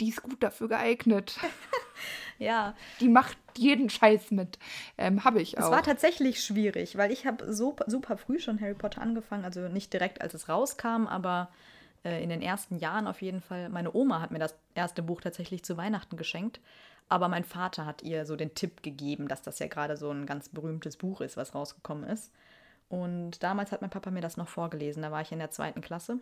die 0.00 0.08
ist 0.08 0.22
gut 0.22 0.42
dafür 0.42 0.68
geeignet. 0.68 1.38
ja. 2.38 2.74
Die 3.00 3.08
macht 3.08 3.36
jeden 3.56 3.90
Scheiß 3.90 4.30
mit. 4.30 4.58
Ähm, 4.96 5.24
habe 5.24 5.42
ich 5.42 5.58
auch. 5.58 5.64
Es 5.64 5.70
war 5.70 5.82
tatsächlich 5.82 6.42
schwierig, 6.42 6.96
weil 6.96 7.10
ich 7.10 7.26
habe 7.26 7.52
super, 7.52 7.84
super 7.88 8.16
früh 8.16 8.38
schon 8.38 8.60
Harry 8.60 8.74
Potter 8.74 9.02
angefangen. 9.02 9.44
Also 9.44 9.68
nicht 9.68 9.92
direkt, 9.92 10.20
als 10.20 10.34
es 10.34 10.48
rauskam, 10.48 11.06
aber 11.08 11.50
äh, 12.04 12.22
in 12.22 12.28
den 12.28 12.42
ersten 12.42 12.78
Jahren 12.78 13.06
auf 13.06 13.22
jeden 13.22 13.40
Fall. 13.40 13.68
Meine 13.68 13.94
Oma 13.94 14.20
hat 14.20 14.30
mir 14.30 14.38
das 14.38 14.54
erste 14.74 15.02
Buch 15.02 15.20
tatsächlich 15.20 15.64
zu 15.64 15.76
Weihnachten 15.76 16.16
geschenkt. 16.16 16.60
Aber 17.08 17.28
mein 17.28 17.44
Vater 17.44 17.86
hat 17.86 18.02
ihr 18.02 18.26
so 18.26 18.36
den 18.36 18.54
Tipp 18.54 18.82
gegeben, 18.82 19.28
dass 19.28 19.42
das 19.42 19.58
ja 19.58 19.66
gerade 19.66 19.96
so 19.96 20.10
ein 20.10 20.26
ganz 20.26 20.50
berühmtes 20.50 20.96
Buch 20.96 21.20
ist, 21.20 21.36
was 21.36 21.54
rausgekommen 21.54 22.04
ist. 22.04 22.30
Und 22.88 23.42
damals 23.42 23.72
hat 23.72 23.80
mein 23.80 23.90
Papa 23.90 24.10
mir 24.10 24.20
das 24.20 24.36
noch 24.36 24.48
vorgelesen. 24.48 25.02
Da 25.02 25.10
war 25.10 25.22
ich 25.22 25.32
in 25.32 25.38
der 25.38 25.50
zweiten 25.50 25.80
Klasse. 25.80 26.18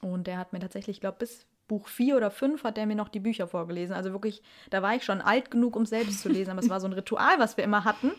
Und 0.00 0.26
der 0.26 0.38
hat 0.38 0.52
mir 0.52 0.60
tatsächlich, 0.60 0.96
ich 0.96 1.00
glaube, 1.00 1.18
bis 1.18 1.46
Buch 1.68 1.88
4 1.88 2.16
oder 2.16 2.30
5 2.30 2.64
hat 2.64 2.76
er 2.76 2.86
mir 2.86 2.96
noch 2.96 3.08
die 3.08 3.20
Bücher 3.20 3.46
vorgelesen. 3.46 3.94
Also 3.94 4.12
wirklich, 4.12 4.42
da 4.70 4.82
war 4.82 4.94
ich 4.94 5.04
schon 5.04 5.20
alt 5.20 5.50
genug, 5.50 5.76
um 5.76 5.86
selbst 5.86 6.20
zu 6.20 6.28
lesen. 6.28 6.50
Aber 6.50 6.60
es 6.60 6.68
war 6.68 6.80
so 6.80 6.86
ein 6.86 6.92
Ritual, 6.92 7.38
was 7.38 7.56
wir 7.56 7.64
immer 7.64 7.84
hatten. 7.84 8.12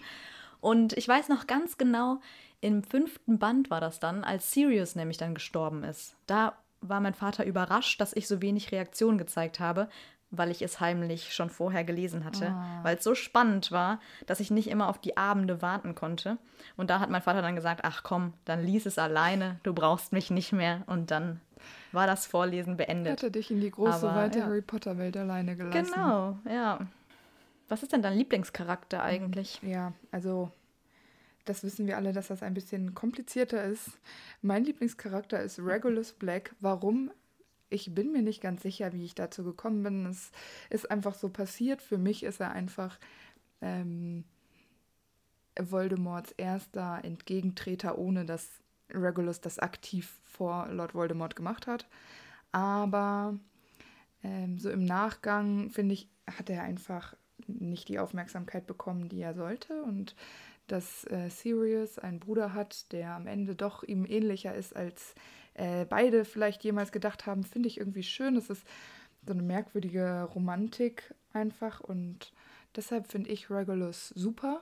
Und 0.66 0.94
ich 0.94 1.08
weiß 1.08 1.30
noch 1.30 1.46
ganz 1.46 1.78
genau, 1.78 2.22
im 2.60 2.82
fünften 2.82 3.38
Band 3.38 3.70
war 3.70 3.80
das 3.80 4.00
dann, 4.00 4.24
als 4.24 4.50
Sirius 4.50 4.96
nämlich 4.96 5.18
dann 5.18 5.36
gestorben 5.36 5.84
ist. 5.84 6.16
Da 6.26 6.54
war 6.82 7.02
mein 7.02 7.14
Vater 7.14 7.46
überrascht, 7.46 8.02
dass 8.02 8.16
ich 8.16 8.28
so 8.28 8.42
wenig 8.42 8.72
Reaktion 8.72 9.20
gezeigt 9.20 9.60
habe, 9.60 9.90
weil 10.32 10.50
ich 10.50 10.64
es 10.64 10.80
heimlich 10.80 11.36
schon 11.36 11.52
vorher 11.52 11.84
gelesen 11.84 12.26
hatte, 12.26 12.52
oh. 12.52 12.84
weil 12.84 12.98
es 12.98 13.04
so 13.04 13.14
spannend 13.14 13.72
war, 13.72 14.00
dass 14.26 14.40
ich 14.40 14.50
nicht 14.50 14.68
immer 14.68 14.90
auf 14.90 14.98
die 14.98 15.18
Abende 15.18 15.62
warten 15.62 15.94
konnte. 15.94 16.40
Und 16.78 16.90
da 16.90 17.00
hat 17.00 17.12
mein 17.12 17.22
Vater 17.22 17.44
dann 17.44 17.56
gesagt, 17.56 17.82
ach 17.84 18.02
komm, 18.02 18.34
dann 18.46 18.64
lies 18.64 18.88
es 18.88 18.98
alleine, 18.98 19.60
du 19.62 19.72
brauchst 19.72 20.14
mich 20.14 20.32
nicht 20.32 20.52
mehr. 20.52 20.82
Und 20.88 21.12
dann 21.12 21.42
war 21.92 22.08
das 22.08 22.26
Vorlesen 22.26 22.76
beendet. 22.76 23.20
Hatte 23.20 23.30
dich 23.30 23.52
in 23.52 23.62
die 23.62 23.70
große, 23.70 24.10
Aber, 24.10 24.16
weite 24.16 24.40
ja. 24.40 24.46
Harry 24.46 24.64
Potter 24.64 24.98
Welt 24.98 25.16
alleine 25.16 25.56
gelassen. 25.56 25.92
Genau, 25.94 26.40
ja. 26.50 26.80
Was 27.68 27.84
ist 27.84 27.94
denn 27.94 28.02
dein 28.02 28.18
Lieblingscharakter 28.18 29.02
eigentlich? 29.04 29.60
Ja, 29.64 29.94
also 30.12 30.52
das 31.46 31.64
wissen 31.64 31.88
wir 31.88 31.98
alle, 31.98 32.12
dass 32.12 32.28
das 32.28 32.44
ein 32.44 32.54
bisschen 32.54 32.94
komplizierter 32.94 33.64
ist. 33.64 34.00
Mein 34.42 34.66
Lieblingscharakter 34.66 35.42
ist 35.42 35.60
Regulus 35.60 36.14
Black. 36.14 36.56
Warum? 36.60 37.12
Ich 37.70 37.94
bin 37.94 38.12
mir 38.12 38.22
nicht 38.22 38.42
ganz 38.42 38.62
sicher, 38.64 38.94
wie 38.94 39.06
ich 39.06 39.16
dazu 39.16 39.44
gekommen 39.44 39.84
bin. 39.84 40.06
Es 40.06 40.32
ist 40.70 40.90
einfach 40.90 41.16
so 41.16 41.30
passiert. 41.30 41.82
Für 41.82 41.98
mich 41.98 42.24
ist 42.24 42.40
er 42.40 42.52
einfach 42.52 43.00
ähm, 43.62 44.24
Voldemorts 45.60 46.32
erster 46.34 47.00
Entgegentreter, 47.04 47.98
ohne 47.98 48.26
dass 48.26 48.48
Regulus 48.92 49.42
das 49.42 49.60
aktiv 49.60 50.20
vor 50.24 50.68
Lord 50.68 50.94
Voldemort 50.94 51.36
gemacht 51.36 51.68
hat. 51.68 51.88
Aber 52.52 53.38
ähm, 54.24 54.60
so 54.60 54.70
im 54.70 54.86
Nachgang, 54.86 55.70
finde 55.70 55.94
ich, 55.94 56.10
hat 56.28 56.50
er 56.50 56.64
einfach 56.64 57.16
nicht 57.48 57.88
die 57.88 58.00
Aufmerksamkeit 58.00 58.68
bekommen, 58.68 59.10
die 59.10 59.22
er 59.22 59.34
sollte. 59.34 59.82
Und 59.84 60.16
dass 60.68 61.06
äh, 61.06 61.30
Sirius 61.30 62.00
einen 62.00 62.20
Bruder 62.20 62.54
hat, 62.54 62.92
der 62.92 63.12
am 63.16 63.28
Ende 63.28 63.56
doch 63.56 63.84
ihm 63.84 64.06
ähnlicher 64.06 64.56
ist, 64.56 64.76
als 64.76 65.16
äh, 65.54 65.86
beide 65.86 66.26
vielleicht 66.26 66.64
jemals 66.64 66.92
gedacht 66.92 67.26
haben, 67.26 67.44
finde 67.44 67.68
ich 67.68 67.78
irgendwie 67.78 68.04
schön. 68.04 68.36
Es 68.36 68.50
ist 68.50 68.66
so 69.26 69.34
eine 69.34 69.44
merkwürdige 69.44 70.24
Romantik 70.24 71.14
einfach 71.34 71.82
und 71.82 72.34
deshalb 72.76 73.08
finde 73.08 73.30
ich 73.30 73.50
Regulus 73.50 74.10
super. 74.10 74.62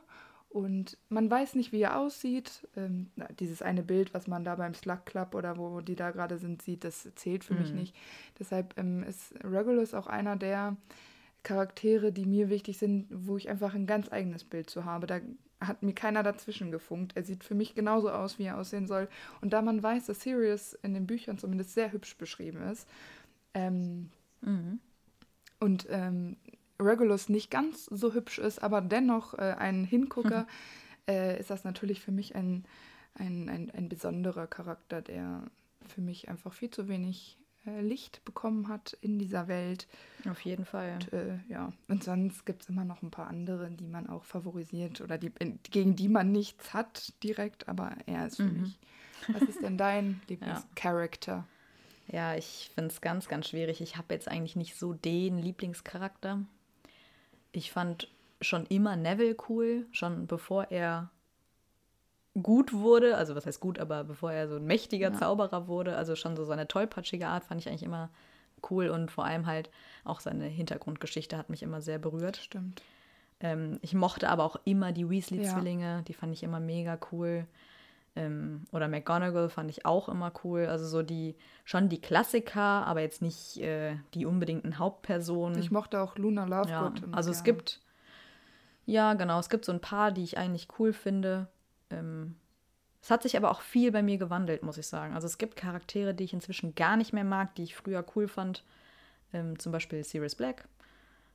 Und 0.50 1.00
man 1.10 1.32
weiß 1.32 1.56
nicht, 1.56 1.72
wie 1.72 1.82
er 1.82 1.98
aussieht. 1.98 2.68
Ähm, 2.78 3.10
dieses 3.40 3.64
eine 3.64 3.82
Bild, 3.82 4.14
was 4.14 4.28
man 4.28 4.44
da 4.44 4.56
beim 4.56 4.76
Slug 4.76 5.04
Club 5.06 5.34
oder 5.34 5.58
wo 5.58 5.82
die 5.82 5.96
da 5.96 6.12
gerade 6.12 6.38
sind, 6.38 6.62
sieht, 6.62 6.84
das 6.84 7.10
zählt 7.16 7.44
für 7.44 7.56
mhm. 7.56 7.62
mich 7.62 7.72
nicht. 7.72 7.96
Deshalb 8.38 8.78
ähm, 8.78 9.02
ist 9.02 9.34
Regulus 9.44 9.96
auch 9.96 10.06
einer 10.06 10.36
der 10.36 10.78
Charaktere, 11.44 12.12
die 12.12 12.26
mir 12.26 12.50
wichtig 12.50 12.78
sind, 12.78 13.08
wo 13.12 13.38
ich 13.38 13.50
einfach 13.50 13.74
ein 13.74 13.86
ganz 13.86 14.12
eigenes 14.12 14.44
Bild 14.44 14.70
zu 14.70 14.86
habe. 14.86 15.08
Da 15.08 15.20
hat 15.60 15.84
mir 15.84 15.94
keiner 15.94 16.24
dazwischen 16.24 16.72
gefunkt. 16.72 17.16
Er 17.16 17.24
sieht 17.24 17.44
für 17.44 17.56
mich 17.56 17.76
genauso 17.76 18.10
aus, 18.10 18.40
wie 18.40 18.46
er 18.46 18.58
aussehen 18.58 18.88
soll. 18.88 19.08
Und 19.42 19.54
da 19.54 19.62
man 19.62 19.84
weiß, 19.84 20.06
dass 20.06 20.22
Sirius 20.22 20.74
in 20.82 20.94
den 20.94 21.08
Büchern 21.08 21.38
zumindest 21.38 21.74
sehr 21.74 21.92
hübsch 21.92 22.18
beschrieben 22.18 22.62
ist 22.70 22.88
ähm, 23.54 24.10
mhm. 24.42 24.80
und 25.60 25.88
ähm, 25.90 26.38
Regulus 26.80 27.30
nicht 27.30 27.52
ganz 27.52 27.86
so 27.86 28.14
hübsch 28.14 28.40
ist, 28.40 28.62
aber 28.62 28.82
dennoch 28.82 29.36
äh, 29.36 29.56
ein 29.58 29.86
Hingucker, 29.86 30.42
mhm. 30.42 30.48
äh, 31.14 31.40
ist 31.40 31.50
das 31.50 31.64
natürlich 31.64 32.02
für 32.02 32.12
mich 32.12 32.36
ein, 32.36 32.66
ein, 33.16 33.50
ein, 33.50 33.72
ein 33.72 33.90
besonderer 33.90 34.48
Charakter, 34.48 35.02
der 35.02 35.44
für 35.88 36.02
mich 36.02 36.30
einfach 36.30 36.54
viel 36.54 36.70
zu 36.70 36.88
wenig 36.88 37.38
äh, 37.66 37.82
Licht 37.82 38.24
bekommen 38.26 38.68
hat 38.68 38.98
in 39.02 39.20
dieser 39.20 39.48
Welt. 39.48 39.88
Auf 40.30 40.42
jeden 40.42 40.66
Fall. 40.66 40.94
Und, 40.94 41.14
äh, 41.14 41.38
ja, 41.50 41.72
und 41.88 42.04
sonst 42.04 42.46
gibt 42.46 42.64
es 42.64 42.70
immer 42.70 42.86
noch 42.86 43.02
ein 43.02 43.12
paar 43.12 43.28
andere, 43.28 43.72
die 43.72 43.88
man 43.88 44.08
auch 44.08 44.24
favorisiert 44.24 45.02
oder 45.02 45.18
die, 45.18 45.32
gegen 45.72 45.96
die 45.96 46.10
man 46.10 46.32
nichts 46.32 46.74
hat 46.74 47.14
direkt, 47.24 47.68
aber 47.70 47.96
er 48.06 48.28
ist 48.28 48.38
für 48.38 48.44
mhm. 48.44 48.62
mich. 48.62 48.80
Was 49.30 49.42
ist 49.44 49.62
denn 49.62 49.78
dein 49.78 50.22
Lieblingscharakter? 50.28 51.48
Ja. 52.08 52.32
ja, 52.32 52.38
ich 52.38 52.72
finde 52.76 52.90
es 52.90 53.02
ganz, 53.02 53.28
ganz 53.28 53.48
schwierig. 53.48 53.80
Ich 53.82 53.98
habe 53.98 54.14
jetzt 54.14 54.28
eigentlich 54.28 54.56
nicht 54.56 54.76
so 54.78 54.94
den 54.94 55.38
Lieblingscharakter. 55.38 56.44
Ich 57.54 57.72
fand 57.72 58.10
schon 58.42 58.66
immer 58.66 58.96
Neville 58.96 59.38
cool, 59.48 59.88
schon 59.92 60.28
bevor 60.28 60.72
er 60.72 61.12
gut 62.42 62.74
wurde, 62.74 63.16
also 63.18 63.36
was 63.36 63.46
heißt 63.46 63.60
gut, 63.60 63.80
aber 63.80 64.04
bevor 64.04 64.32
er 64.32 64.48
so 64.48 64.56
ein 64.56 64.66
mächtiger 64.66 65.12
ja. 65.12 65.18
Zauberer 65.18 65.68
wurde, 65.68 65.96
also 65.96 66.16
schon 66.16 66.36
so 66.36 66.46
seine 66.46 66.68
tollpatschige 66.68 67.28
Art 67.28 67.44
fand 67.44 67.62
ich 67.62 67.70
eigentlich 67.70 67.84
immer 67.84 68.10
cool 68.70 68.90
und 68.90 69.12
vor 69.12 69.26
allem 69.26 69.46
halt 69.46 69.70
auch 70.04 70.20
seine 70.20 70.46
Hintergrundgeschichte 70.46 71.38
hat 71.38 71.50
mich 71.50 71.64
immer 71.64 71.82
sehr 71.82 72.00
berührt. 72.00 72.38
Stimmt. 72.38 72.82
Ähm, 73.40 73.78
ich 73.82 73.94
mochte 73.94 74.30
aber 74.30 74.44
auch 74.44 74.56
immer 74.66 74.92
die 74.92 75.10
Weasley-Zwillinge, 75.10 75.98
ja. 75.98 76.02
die 76.02 76.14
fand 76.14 76.34
ich 76.34 76.44
immer 76.44 76.60
mega 76.60 76.98
cool. 77.12 77.46
Ähm, 78.16 78.66
oder 78.72 78.88
McGonagall 78.88 79.50
fand 79.50 79.70
ich 79.72 79.86
auch 79.86 80.08
immer 80.08 80.32
cool. 80.44 80.68
Also 80.68 80.88
so 80.88 81.02
die, 81.02 81.36
schon 81.66 81.90
die 81.90 82.00
Klassiker, 82.00 82.86
aber 82.86 83.02
jetzt 83.02 83.22
nicht 83.22 83.58
äh, 83.58 83.96
die 84.14 84.26
unbedingten 84.26 84.78
Hauptpersonen. 84.78 85.60
Ich 85.60 85.72
mochte 85.72 86.00
auch 86.00 86.18
Luna 86.18 86.46
Lovegood. 86.46 86.70
Ja, 87.00 87.08
also 87.12 87.32
es 87.32 87.44
gibt, 87.44 87.82
ja 88.86 89.14
genau, 89.16 89.40
es 89.40 89.50
gibt 89.50 89.66
so 89.66 89.72
ein 89.72 89.82
paar, 89.82 90.12
die 90.12 90.24
ich 90.24 90.38
eigentlich 90.38 90.68
cool 90.80 90.94
finde. 90.94 91.48
Ähm, 91.94 92.36
es 93.02 93.12
hat 93.12 93.24
sich 93.24 93.36
aber 93.36 93.52
auch 93.52 93.62
viel 93.62 93.92
bei 93.92 94.02
mir 94.02 94.18
gewandelt, 94.18 94.64
muss 94.64 94.78
ich 94.78 94.88
sagen. 94.88 95.14
Also 95.14 95.28
es 95.28 95.38
gibt 95.38 95.58
Charaktere, 95.58 96.14
die 96.14 96.24
ich 96.24 96.34
inzwischen 96.34 96.74
gar 96.74 96.96
nicht 96.96 97.12
mehr 97.12 97.26
mag, 97.26 97.54
die 97.56 97.64
ich 97.64 97.76
früher 97.76 98.06
cool 98.16 98.28
fand. 98.28 98.64
Ähm, 99.34 99.60
zum 99.60 99.72
Beispiel 99.72 100.04
Sirius 100.04 100.36
Black. 100.36 100.66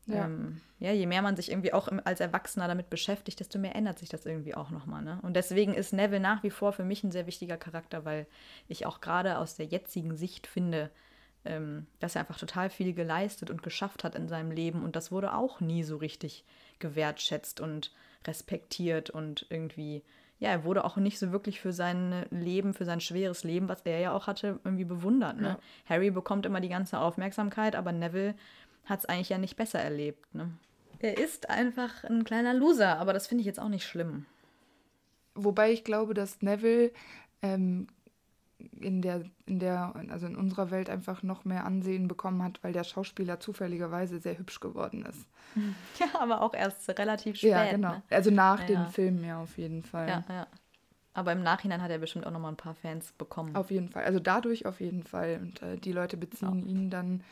Ja. 0.06 0.24
Ähm, 0.24 0.62
ja, 0.78 0.92
je 0.92 1.06
mehr 1.06 1.20
man 1.20 1.36
sich 1.36 1.50
irgendwie 1.50 1.74
auch 1.74 1.88
als 2.04 2.20
Erwachsener 2.20 2.68
damit 2.68 2.88
beschäftigt, 2.88 3.40
desto 3.40 3.58
mehr 3.58 3.76
ändert 3.76 3.98
sich 3.98 4.08
das 4.08 4.24
irgendwie 4.24 4.54
auch 4.54 4.70
nochmal. 4.70 5.02
Ne? 5.02 5.18
Und 5.22 5.34
deswegen 5.34 5.74
ist 5.74 5.92
Neville 5.92 6.20
nach 6.20 6.42
wie 6.42 6.50
vor 6.50 6.72
für 6.72 6.84
mich 6.84 7.04
ein 7.04 7.12
sehr 7.12 7.26
wichtiger 7.26 7.58
Charakter, 7.58 8.06
weil 8.06 8.26
ich 8.68 8.86
auch 8.86 9.02
gerade 9.02 9.36
aus 9.36 9.56
der 9.56 9.66
jetzigen 9.66 10.16
Sicht 10.16 10.46
finde, 10.46 10.90
ähm, 11.44 11.86
dass 11.98 12.14
er 12.14 12.22
einfach 12.22 12.38
total 12.38 12.70
viel 12.70 12.94
geleistet 12.94 13.50
und 13.50 13.62
geschafft 13.62 14.04
hat 14.04 14.14
in 14.14 14.28
seinem 14.28 14.50
Leben. 14.50 14.82
Und 14.82 14.96
das 14.96 15.12
wurde 15.12 15.34
auch 15.34 15.60
nie 15.60 15.82
so 15.82 15.98
richtig 15.98 16.44
gewertschätzt 16.78 17.60
und 17.60 17.92
respektiert 18.26 19.10
und 19.10 19.46
irgendwie 19.50 20.02
ja, 20.38 20.50
er 20.50 20.64
wurde 20.64 20.84
auch 20.84 20.96
nicht 20.96 21.18
so 21.18 21.32
wirklich 21.32 21.60
für 21.60 21.72
sein 21.72 22.26
Leben, 22.30 22.72
für 22.74 22.84
sein 22.84 23.00
schweres 23.00 23.42
Leben, 23.42 23.68
was 23.68 23.82
er 23.82 23.98
ja 23.98 24.12
auch 24.12 24.26
hatte, 24.26 24.60
irgendwie 24.64 24.84
bewundert. 24.84 25.40
Ne? 25.40 25.48
Ja. 25.48 25.58
Harry 25.86 26.10
bekommt 26.10 26.46
immer 26.46 26.60
die 26.60 26.68
ganze 26.68 26.98
Aufmerksamkeit, 26.98 27.74
aber 27.74 27.92
Neville 27.92 28.34
hat 28.84 29.00
es 29.00 29.06
eigentlich 29.06 29.30
ja 29.30 29.38
nicht 29.38 29.56
besser 29.56 29.80
erlebt. 29.80 30.34
Ne? 30.34 30.50
Er 31.00 31.18
ist 31.18 31.50
einfach 31.50 32.04
ein 32.04 32.24
kleiner 32.24 32.54
Loser, 32.54 32.98
aber 32.98 33.12
das 33.12 33.26
finde 33.26 33.42
ich 33.42 33.46
jetzt 33.46 33.60
auch 33.60 33.68
nicht 33.68 33.84
schlimm. 33.84 34.26
Wobei 35.34 35.72
ich 35.72 35.84
glaube, 35.84 36.14
dass 36.14 36.40
Neville 36.40 36.92
ähm, 37.42 37.88
in 38.80 39.02
der, 39.02 39.22
in 39.46 39.58
der, 39.58 39.94
also 40.08 40.26
in 40.26 40.36
unserer 40.36 40.70
Welt 40.70 40.90
einfach 40.90 41.22
noch 41.22 41.44
mehr 41.44 41.64
Ansehen 41.64 42.08
bekommen 42.08 42.42
hat, 42.42 42.62
weil 42.62 42.72
der 42.72 42.84
Schauspieler 42.84 43.40
zufälligerweise 43.40 44.18
sehr 44.18 44.38
hübsch 44.38 44.60
geworden 44.60 45.04
ist. 45.06 45.26
Ja, 45.98 46.20
aber 46.20 46.42
auch 46.42 46.54
erst 46.54 46.88
relativ 46.98 47.36
spät. 47.36 47.50
Ja, 47.50 47.70
genau. 47.70 47.92
Ne? 47.92 48.02
Also 48.10 48.30
nach 48.30 48.60
ja, 48.60 48.66
den 48.66 48.86
Filmen 48.88 49.24
ja 49.24 49.40
auf 49.40 49.56
jeden 49.56 49.82
Fall. 49.82 50.08
Ja, 50.08 50.24
ja. 50.28 50.46
Aber 51.14 51.32
im 51.32 51.42
Nachhinein 51.42 51.82
hat 51.82 51.90
er 51.90 51.98
bestimmt 51.98 52.26
auch 52.26 52.30
noch 52.30 52.38
mal 52.38 52.50
ein 52.50 52.56
paar 52.56 52.74
Fans 52.74 53.12
bekommen. 53.12 53.56
Auf 53.56 53.70
jeden 53.70 53.88
Fall. 53.88 54.04
Also 54.04 54.20
dadurch 54.20 54.66
auf 54.66 54.80
jeden 54.80 55.02
Fall. 55.02 55.40
Und 55.42 55.62
äh, 55.62 55.76
die 55.76 55.90
Leute 55.90 56.16
beziehen 56.16 56.62
ja. 56.64 56.66
ihn 56.66 56.90
dann 56.90 57.24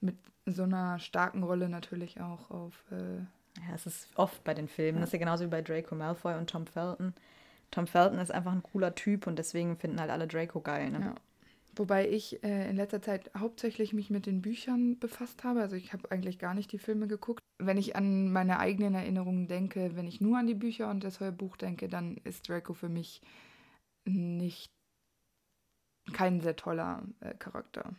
mit 0.00 0.16
so 0.46 0.62
einer 0.62 0.98
starken 1.00 1.42
Rolle 1.42 1.68
natürlich 1.68 2.20
auch 2.20 2.50
auf. 2.50 2.74
Äh, 2.92 3.16
ja, 3.60 3.74
es 3.74 3.86
ist 3.86 4.08
oft 4.14 4.44
bei 4.44 4.54
den 4.54 4.68
Filmen. 4.68 4.98
Ja. 4.98 5.00
Das 5.00 5.08
ist 5.08 5.14
ja 5.14 5.18
genauso 5.18 5.44
wie 5.44 5.48
bei 5.48 5.62
Draco 5.62 5.94
Malfoy 5.94 6.34
und 6.34 6.50
Tom 6.50 6.66
Felton. 6.66 7.14
Tom 7.70 7.86
Felton 7.86 8.18
ist 8.18 8.30
einfach 8.30 8.52
ein 8.52 8.62
cooler 8.62 8.94
Typ 8.94 9.26
und 9.26 9.38
deswegen 9.38 9.76
finden 9.76 10.00
halt 10.00 10.10
alle 10.10 10.26
Draco 10.26 10.60
geil. 10.60 10.90
Ne? 10.90 11.00
Ja. 11.00 11.14
Wobei 11.76 12.08
ich 12.08 12.42
äh, 12.44 12.70
in 12.70 12.76
letzter 12.76 13.02
Zeit 13.02 13.30
hauptsächlich 13.36 13.92
mich 13.92 14.08
mit 14.10 14.26
den 14.26 14.42
Büchern 14.42 14.98
befasst 14.98 15.42
habe. 15.42 15.60
Also 15.60 15.74
ich 15.74 15.92
habe 15.92 16.10
eigentlich 16.10 16.38
gar 16.38 16.54
nicht 16.54 16.70
die 16.70 16.78
Filme 16.78 17.08
geguckt. 17.08 17.40
Wenn 17.58 17.78
ich 17.78 17.96
an 17.96 18.30
meine 18.30 18.58
eigenen 18.58 18.94
Erinnerungen 18.94 19.48
denke, 19.48 19.96
wenn 19.96 20.06
ich 20.06 20.20
nur 20.20 20.38
an 20.38 20.46
die 20.46 20.54
Bücher 20.54 20.90
und 20.90 21.02
das 21.02 21.20
Hörbuch 21.20 21.56
denke, 21.56 21.88
dann 21.88 22.16
ist 22.24 22.48
Draco 22.48 22.74
für 22.74 22.88
mich 22.88 23.22
nicht 24.04 24.70
kein 26.12 26.40
sehr 26.40 26.54
toller 26.54 27.02
äh, 27.20 27.34
Charakter. 27.34 27.94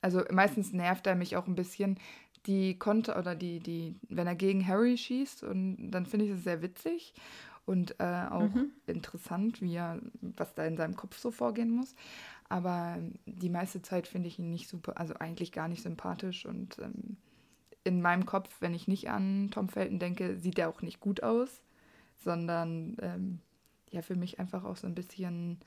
Also 0.00 0.22
meistens 0.30 0.72
nervt 0.72 1.06
er 1.06 1.16
mich 1.16 1.36
auch 1.36 1.46
ein 1.46 1.56
bisschen. 1.56 1.98
die 2.46 2.78
konnte, 2.78 3.16
oder 3.16 3.34
die, 3.34 3.60
die, 3.60 3.96
wenn 4.08 4.26
er 4.26 4.36
gegen 4.36 4.66
Harry 4.66 4.96
schießt, 4.96 5.42
und 5.42 5.90
dann 5.90 6.06
finde 6.06 6.26
ich 6.26 6.32
es 6.32 6.44
sehr 6.44 6.62
witzig 6.62 7.14
und 7.68 7.96
äh, 8.00 8.24
auch 8.30 8.54
mhm. 8.54 8.70
interessant, 8.86 9.60
wie 9.60 9.74
er, 9.74 10.00
was 10.22 10.54
da 10.54 10.64
in 10.64 10.78
seinem 10.78 10.96
Kopf 10.96 11.18
so 11.18 11.30
vorgehen 11.30 11.70
muss. 11.70 11.94
Aber 12.48 12.96
die 13.26 13.50
meiste 13.50 13.82
Zeit 13.82 14.08
finde 14.08 14.28
ich 14.28 14.38
ihn 14.38 14.48
nicht 14.48 14.70
super, 14.70 14.98
also 14.98 15.14
eigentlich 15.14 15.52
gar 15.52 15.68
nicht 15.68 15.82
sympathisch 15.82 16.46
und 16.46 16.78
ähm, 16.78 17.18
in 17.84 18.00
meinem 18.00 18.24
Kopf, 18.24 18.56
wenn 18.60 18.72
ich 18.72 18.88
nicht 18.88 19.10
an 19.10 19.50
Tom 19.50 19.68
Felton 19.68 19.98
denke, 19.98 20.38
sieht 20.38 20.58
er 20.58 20.70
auch 20.70 20.80
nicht 20.80 20.98
gut 20.98 21.22
aus, 21.22 21.60
sondern 22.16 22.96
ähm, 23.02 23.40
ja, 23.90 24.00
für 24.00 24.16
mich 24.16 24.40
einfach 24.40 24.64
auch 24.64 24.76
so 24.76 24.86
ein 24.86 24.94
bisschen 24.94 25.58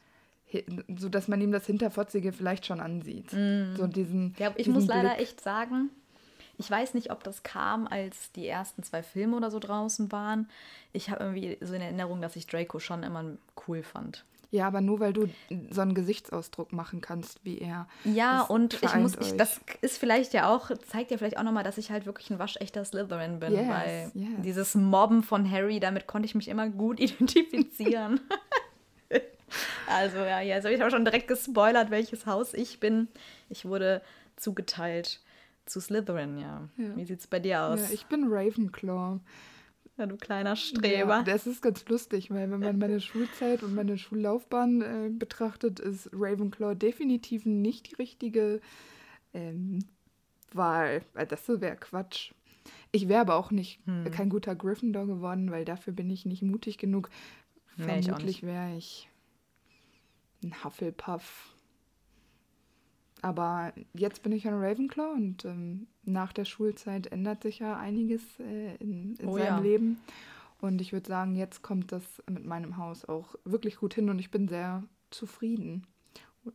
so 0.98 1.08
dass 1.08 1.30
man 1.30 1.40
ihm 1.40 1.54
das 1.54 1.66
Hinterfotzige 1.66 2.34
vielleicht 2.34 2.66
schon 2.66 2.82
ansieht. 2.82 3.32
Mm. 3.32 3.76
So 3.78 3.88
diesen, 3.88 4.36
ja, 4.38 4.52
ich 4.58 4.68
muss 4.68 4.86
leider 4.86 5.18
echt 5.18 5.40
sagen, 5.40 5.90
ich 6.62 6.72
weiß 6.72 6.94
nicht, 6.94 7.12
ob 7.12 7.24
das 7.24 7.44
kam, 7.44 7.88
als 7.88 8.32
die 8.32 8.48
ersten 8.48 8.84
zwei 8.84 9.04
Filme 9.04 9.36
oder 9.36 9.52
so 9.52 9.60
draußen 9.60 10.12
waren. 10.12 10.50
Ich 10.94 11.10
habe 11.10 11.24
irgendwie 11.24 11.58
so 11.60 11.74
in 11.74 11.82
Erinnerung, 11.82 12.22
dass 12.22 12.36
ich 12.36 12.48
Draco 12.48 12.80
schon 12.80 13.04
immer 13.04 13.26
cool 13.68 13.84
fand. 13.84 14.24
Ja, 14.52 14.68
aber 14.68 14.82
nur 14.82 15.00
weil 15.00 15.14
du 15.14 15.30
so 15.70 15.80
einen 15.80 15.96
Gesichtsausdruck 15.96 16.74
machen 16.74 17.00
kannst, 17.00 17.40
wie 17.46 17.60
er. 17.60 17.88
Ja, 18.04 18.42
und 18.42 18.74
ich 18.84 18.96
muss, 18.96 19.16
ich, 19.16 19.38
das 19.38 19.62
ist 19.80 19.98
vielleicht 19.98 20.34
ja 20.34 20.54
auch, 20.54 20.70
zeigt 20.90 21.10
ja 21.10 21.18
vielleicht 21.18 21.38
auch 21.38 21.44
nochmal, 21.44 21.64
dass 21.64 21.78
ich 21.78 21.90
halt 21.90 22.06
wirklich 22.06 22.30
ein 22.30 22.38
waschechter 22.38 22.84
Slytherin 22.84 23.40
bin, 23.40 23.54
yes, 23.54 23.70
weil 23.70 24.12
yes. 24.14 24.30
dieses 24.44 24.76
Mobben 24.76 25.24
von 25.24 25.50
Harry, 25.50 25.80
damit 25.80 26.06
konnte 26.06 26.26
ich 26.26 26.36
mich 26.36 26.50
immer 26.50 26.68
gut 26.68 27.00
identifizieren. 27.00 28.20
also 29.88 30.18
ja, 30.18 30.42
jetzt 30.42 30.66
habe 30.66 30.76
ich 30.76 30.82
aber 30.82 30.92
schon 30.92 31.06
direkt 31.06 31.30
gespoilert, 31.30 31.90
welches 31.90 32.26
Haus 32.26 32.54
ich 32.54 32.82
bin. 32.82 33.08
Ich 33.50 33.64
wurde 33.64 34.02
zugeteilt 34.36 35.22
zu 35.72 35.80
Slytherin, 35.80 36.38
ja. 36.38 36.70
ja. 36.78 36.96
Wie 36.96 37.06
sieht's 37.06 37.28
bei 37.28 37.40
dir 37.40 37.64
aus? 37.64 37.80
Ja, 37.80 37.94
ich 37.94 38.06
bin 38.06 38.26
Ravenclaw. 38.28 39.20
Ja, 39.98 40.06
du 40.06 40.18
kleiner 40.18 40.56
Streber. 40.56 41.18
Ja, 41.18 41.24
das 41.24 41.48
ist 41.48 41.62
ganz 41.62 41.88
lustig, 41.88 42.32
weil 42.32 42.50
wenn 42.50 42.60
man 42.60 42.78
meine 42.78 43.02
Schulzeit 43.02 43.62
und 43.64 43.76
meine 43.76 43.98
Schullaufbahn 43.98 44.82
äh, 44.82 45.10
betrachtet, 45.10 45.80
ist 45.80 46.10
Ravenclaw 46.14 46.76
definitiv 46.76 47.46
nicht 47.46 47.92
die 47.92 47.96
richtige 47.96 48.62
ähm, 49.34 49.80
Wahl. 50.54 51.04
Weil 51.14 51.28
das 51.28 51.48
wäre 51.48 51.76
Quatsch. 51.76 52.32
Ich 52.92 53.08
wäre 53.10 53.22
aber 53.22 53.36
auch 53.36 53.52
nicht 53.52 53.80
hm. 53.86 54.10
kein 54.12 54.30
guter 54.30 54.56
Gryffindor 54.56 55.08
geworden, 55.08 55.52
weil 55.52 55.66
dafür 55.66 55.94
bin 55.94 56.10
ich 56.10 56.26
nicht 56.26 56.42
mutig 56.42 56.78
genug. 56.78 57.10
Nee, 57.78 58.02
Vermutlich 58.02 58.44
wäre 58.44 58.76
ich 58.76 59.10
ein 60.44 60.64
Hufflepuff. 60.64 61.51
Aber 63.22 63.74
jetzt 63.94 64.24
bin 64.24 64.32
ich 64.32 64.48
ein 64.48 64.56
Ravenclaw 64.56 65.14
und 65.14 65.46
ähm, 65.46 65.88
nach 66.04 66.34
der 66.34 66.46
Schulzeit 66.46 67.08
ändert 67.08 67.44
sich 67.44 67.60
ja 67.60 67.78
einiges 67.78 68.22
äh, 68.40 68.76
in, 68.78 69.16
in 69.16 69.28
oh, 69.28 69.38
seinem 69.38 69.46
ja. 69.46 69.60
Leben. 69.60 70.00
Und 70.60 70.82
ich 70.82 70.94
würde 70.94 71.08
sagen, 71.08 71.36
jetzt 71.36 71.62
kommt 71.62 71.92
das 71.92 72.04
mit 72.30 72.46
meinem 72.46 72.78
Haus 72.78 73.06
auch 73.06 73.36
wirklich 73.46 73.78
gut 73.78 73.94
hin 73.94 74.10
und 74.10 74.20
ich 74.20 74.32
bin 74.32 74.48
sehr 74.48 74.84
zufrieden. 75.10 75.88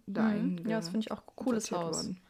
Da 0.07 0.23
mhm. 0.31 0.59
Ja, 0.67 0.79
das 0.79 0.89
finde 0.89 1.07
ich 1.07 1.13
auch 1.13 1.21
ein 1.21 1.37
cooles 1.37 1.71
Haus. 1.71 2.05
Worden. 2.05 2.21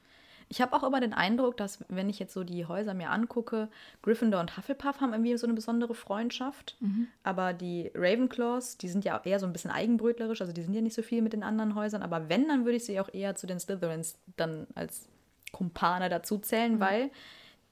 Ich 0.48 0.60
habe 0.60 0.76
auch 0.76 0.84
immer 0.84 1.00
den 1.00 1.12
Eindruck, 1.12 1.56
dass, 1.56 1.84
wenn 1.88 2.08
ich 2.08 2.18
jetzt 2.18 2.32
so 2.32 2.44
die 2.44 2.66
Häuser 2.66 2.94
mir 2.94 3.10
angucke, 3.10 3.68
Gryffindor 4.02 4.40
und 4.40 4.56
Hufflepuff 4.56 5.00
haben 5.00 5.12
irgendwie 5.12 5.36
so 5.36 5.46
eine 5.46 5.54
besondere 5.54 5.94
Freundschaft. 5.94 6.76
Mhm. 6.80 7.08
Aber 7.24 7.52
die 7.52 7.90
Ravenclaws, 7.94 8.78
die 8.78 8.88
sind 8.88 9.04
ja 9.04 9.20
eher 9.24 9.40
so 9.40 9.46
ein 9.46 9.52
bisschen 9.52 9.72
eigenbrötlerisch, 9.72 10.40
also 10.40 10.52
die 10.52 10.62
sind 10.62 10.74
ja 10.74 10.80
nicht 10.80 10.94
so 10.94 11.02
viel 11.02 11.22
mit 11.22 11.32
den 11.32 11.42
anderen 11.42 11.74
Häusern. 11.74 12.02
Aber 12.02 12.28
wenn, 12.28 12.46
dann 12.46 12.64
würde 12.64 12.76
ich 12.76 12.84
sie 12.84 13.00
auch 13.00 13.12
eher 13.12 13.34
zu 13.34 13.46
den 13.46 13.58
Slytherins 13.58 14.18
dann 14.36 14.68
als 14.74 15.08
Kumpane 15.52 16.08
dazu 16.08 16.38
zählen, 16.38 16.74
mhm. 16.74 16.80
weil 16.80 17.10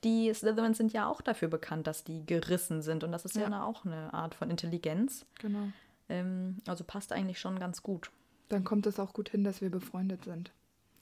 die 0.03 0.33
Slytherins 0.35 0.77
sind 0.77 0.93
ja 0.93 1.09
auch 1.09 1.21
dafür 1.21 1.49
bekannt, 1.49 1.87
dass 1.87 2.05
die 2.05 2.27
gerissen 2.27 2.83
sind. 2.83 3.05
Und 3.05 3.13
das 3.13 3.25
ist 3.25 3.37
ja, 3.37 3.49
ja 3.49 3.65
auch 3.65 3.85
eine 3.85 4.13
Art 4.13 4.35
von 4.35 4.51
Intelligenz. 4.51 5.25
Genau. 5.39 5.69
Ähm, 6.09 6.59
also 6.67 6.85
passt 6.85 7.13
eigentlich 7.13 7.41
schon 7.41 7.59
ganz 7.59 7.83
gut. 7.83 8.11
Dann 8.49 8.65
kommt 8.65 8.87
es 8.87 9.01
auch 9.01 9.13
gut 9.13 9.31
hin, 9.31 9.45
dass 9.45 9.61
wir 9.61 9.71
befreundet 9.71 10.25
sind. 10.25 10.53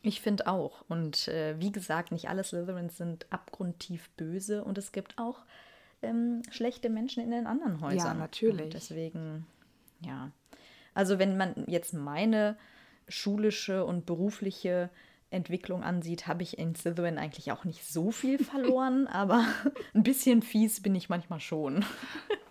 Ich 0.02 0.20
finde 0.20 0.48
auch. 0.48 0.84
Und 0.88 1.28
äh, 1.28 1.54
wie 1.60 1.70
gesagt, 1.70 2.10
nicht 2.10 2.28
alle 2.28 2.42
Slytherins 2.42 2.96
sind 2.96 3.26
abgrundtief 3.30 4.10
böse 4.10 4.64
und 4.64 4.76
es 4.76 4.90
gibt 4.92 5.16
auch 5.16 5.38
ähm, 6.02 6.42
schlechte 6.50 6.90
Menschen 6.90 7.22
in 7.22 7.30
den 7.30 7.46
anderen 7.46 7.80
Häusern. 7.80 7.98
Ja, 7.98 8.14
natürlich. 8.14 8.64
Und 8.64 8.74
deswegen, 8.74 9.46
ja. 10.00 10.32
Also 10.94 11.18
wenn 11.18 11.36
man 11.36 11.54
jetzt 11.68 11.94
meine 11.94 12.56
schulische 13.08 13.84
und 13.84 14.04
berufliche 14.04 14.90
Entwicklung 15.30 15.82
ansieht, 15.82 16.26
habe 16.26 16.42
ich 16.42 16.58
in 16.58 16.74
Slytherin 16.74 17.18
eigentlich 17.18 17.52
auch 17.52 17.64
nicht 17.64 17.84
so 17.86 18.10
viel 18.10 18.38
verloren, 18.44 19.06
aber 19.06 19.46
ein 19.94 20.02
bisschen 20.02 20.42
fies 20.42 20.82
bin 20.82 20.94
ich 20.94 21.08
manchmal 21.08 21.40
schon. 21.40 21.84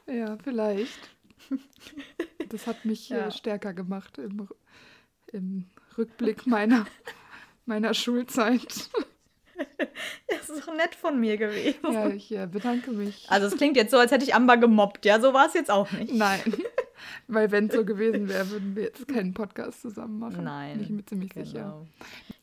Ja, 0.08 0.38
vielleicht. 0.44 1.10
Das 2.50 2.68
hat 2.68 2.84
mich 2.84 3.08
ja. 3.08 3.32
stärker 3.32 3.74
gemacht 3.74 4.18
im, 4.18 4.50
im 5.32 5.70
Rückblick 5.98 6.46
meiner 6.48 6.86
meiner 7.66 7.94
Schulzeit. 7.94 8.90
Das 10.28 10.50
ist 10.50 10.68
doch 10.68 10.76
nett 10.76 10.96
von 10.96 11.20
mir 11.20 11.38
gewesen. 11.38 11.94
Ja, 11.94 12.08
ich 12.08 12.32
äh, 12.32 12.48
bedanke 12.48 12.92
mich. 12.92 13.30
Also 13.30 13.48
es 13.48 13.58
klingt 13.58 13.78
jetzt 13.78 13.92
so, 13.92 13.98
als 13.98 14.12
hätte 14.12 14.24
ich 14.24 14.34
Amber 14.34 14.58
gemobbt. 14.58 15.06
Ja, 15.06 15.20
so 15.20 15.34
war 15.34 15.46
es 15.46 15.54
jetzt 15.54 15.70
auch 15.70 15.92
nicht. 15.92 16.14
Nein, 16.14 16.42
weil 17.28 17.52
wenn 17.52 17.68
es 17.68 17.76
so 17.76 17.86
gewesen 17.86 18.28
wäre, 18.28 18.50
würden 18.50 18.76
wir 18.76 18.84
jetzt 18.84 19.08
keinen 19.08 19.34
Podcast 19.34 19.82
zusammen 19.82 20.20
machen. 20.20 20.44
Nein. 20.44 20.74
Bin 20.74 20.84
ich 20.84 20.90
mir 20.90 21.06
ziemlich 21.06 21.30
genau. 21.32 21.46
sicher. 21.46 21.86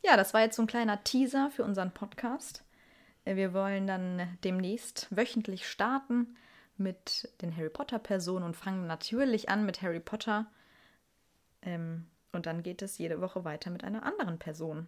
Ja, 0.04 0.16
das 0.16 0.32
war 0.34 0.42
jetzt 0.42 0.56
so 0.56 0.62
ein 0.62 0.68
kleiner 0.68 1.02
Teaser 1.02 1.50
für 1.50 1.64
unseren 1.64 1.92
Podcast. 1.92 2.62
Äh, 3.24 3.36
wir 3.36 3.52
wollen 3.52 3.86
dann 3.86 4.38
demnächst 4.44 5.08
wöchentlich 5.10 5.68
starten 5.68 6.36
mit 6.76 7.28
den 7.42 7.56
Harry 7.56 7.70
Potter-Personen 7.70 8.44
und 8.44 8.56
fangen 8.56 8.86
natürlich 8.86 9.48
an 9.48 9.66
mit 9.66 9.82
Harry 9.82 10.00
Potter. 10.00 10.46
Ähm, 11.62 12.06
und 12.32 12.46
dann 12.46 12.62
geht 12.62 12.82
es 12.82 12.98
jede 12.98 13.20
Woche 13.20 13.44
weiter 13.44 13.70
mit 13.70 13.84
einer 13.84 14.04
anderen 14.04 14.38
Person. 14.38 14.86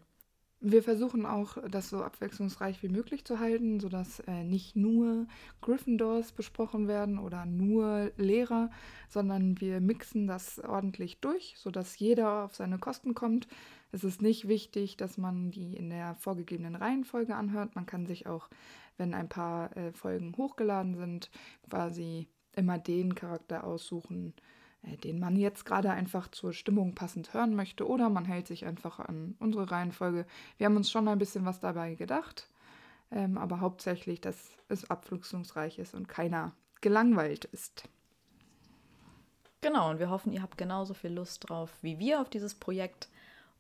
Wir 0.63 0.83
versuchen 0.83 1.25
auch, 1.25 1.57
das 1.71 1.89
so 1.89 2.03
abwechslungsreich 2.03 2.83
wie 2.83 2.91
möglich 2.91 3.25
zu 3.25 3.39
halten, 3.39 3.81
sodass 3.81 4.21
äh, 4.21 4.45
nicht 4.45 4.77
nur 4.77 5.27
Gryffindors 5.63 6.33
besprochen 6.33 6.87
werden 6.87 7.19
oder 7.19 7.47
nur 7.47 8.13
Lehrer, 8.19 8.71
sondern 9.09 9.59
wir 9.59 9.81
mixen 9.81 10.27
das 10.27 10.59
ordentlich 10.59 11.19
durch, 11.21 11.55
sodass 11.57 11.99
jeder 11.99 12.45
auf 12.45 12.55
seine 12.55 12.79
Kosten 12.79 13.15
kommt. 13.15 13.49
Es 13.91 14.05
ist 14.05 14.21
nicht 14.21 14.49
wichtig, 14.49 14.99
dass 14.99 15.17
man 15.17 15.51
die 15.51 15.77
in 15.77 15.89
der 15.89 16.15
vorgegebenen 16.17 16.77
Reihenfolge 16.77 17.37
anhört. 17.37 17.75
Man 17.75 17.87
kann 17.87 18.05
sich 18.05 18.27
auch, 18.27 18.51
wenn 18.99 19.15
ein 19.15 19.31
paar 19.31 19.75
äh, 19.79 19.93
Folgen 19.93 20.35
hochgeladen 20.37 20.95
sind, 20.95 21.31
quasi 21.71 22.29
immer 22.55 22.79
den 22.79 23.15
Charakter 23.15 23.65
aussuchen, 23.65 24.35
äh, 24.37 24.60
den 24.83 25.19
man 25.19 25.37
jetzt 25.37 25.65
gerade 25.65 25.91
einfach 25.91 26.29
zur 26.29 26.53
Stimmung 26.53 26.95
passend 26.95 27.35
hören 27.35 27.55
möchte 27.55 27.87
oder 27.87 28.09
man 28.09 28.25
hält 28.25 28.47
sich 28.47 28.65
einfach 28.65 28.99
an 28.99 29.37
unsere 29.39 29.71
Reihenfolge. 29.71 30.27
Wir 30.59 30.67
haben 30.67 30.77
uns 30.77 30.91
schon 30.91 31.09
ein 31.09 31.19
bisschen 31.19 31.45
was 31.45 31.61
dabei 31.61 31.95
gedacht, 31.95 32.49
ähm, 33.11 33.39
aber 33.39 33.61
hauptsächlich, 33.61 34.21
dass 34.21 34.51
es 34.69 34.91
abwechslungsreich 34.91 35.79
ist 35.79 35.95
und 35.95 36.09
keiner 36.09 36.53
gelangweilt 36.81 37.45
ist. 37.47 37.85
Genau, 39.61 39.91
und 39.91 39.99
wir 39.99 40.09
hoffen, 40.09 40.33
ihr 40.33 40.43
habt 40.43 40.57
genauso 40.57 40.95
viel 40.95 41.13
Lust 41.13 41.49
drauf 41.49 41.71
wie 41.83 41.99
wir 41.99 42.21
auf 42.21 42.31
dieses 42.31 42.55
Projekt 42.55 43.09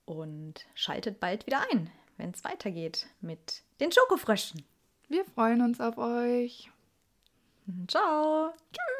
und 0.06 0.66
schaltet 0.74 1.20
bald 1.20 1.46
wieder 1.46 1.60
ein, 1.70 1.90
wenn 2.16 2.30
es 2.30 2.44
weitergeht 2.44 3.06
mit 3.20 3.62
den 3.80 3.92
Schokofröschen. 3.92 4.64
Wir 5.08 5.24
freuen 5.24 5.60
uns 5.60 5.80
auf 5.80 5.98
euch. 5.98 6.70
Ciao. 7.86 8.52
Tschüss. 8.72 8.99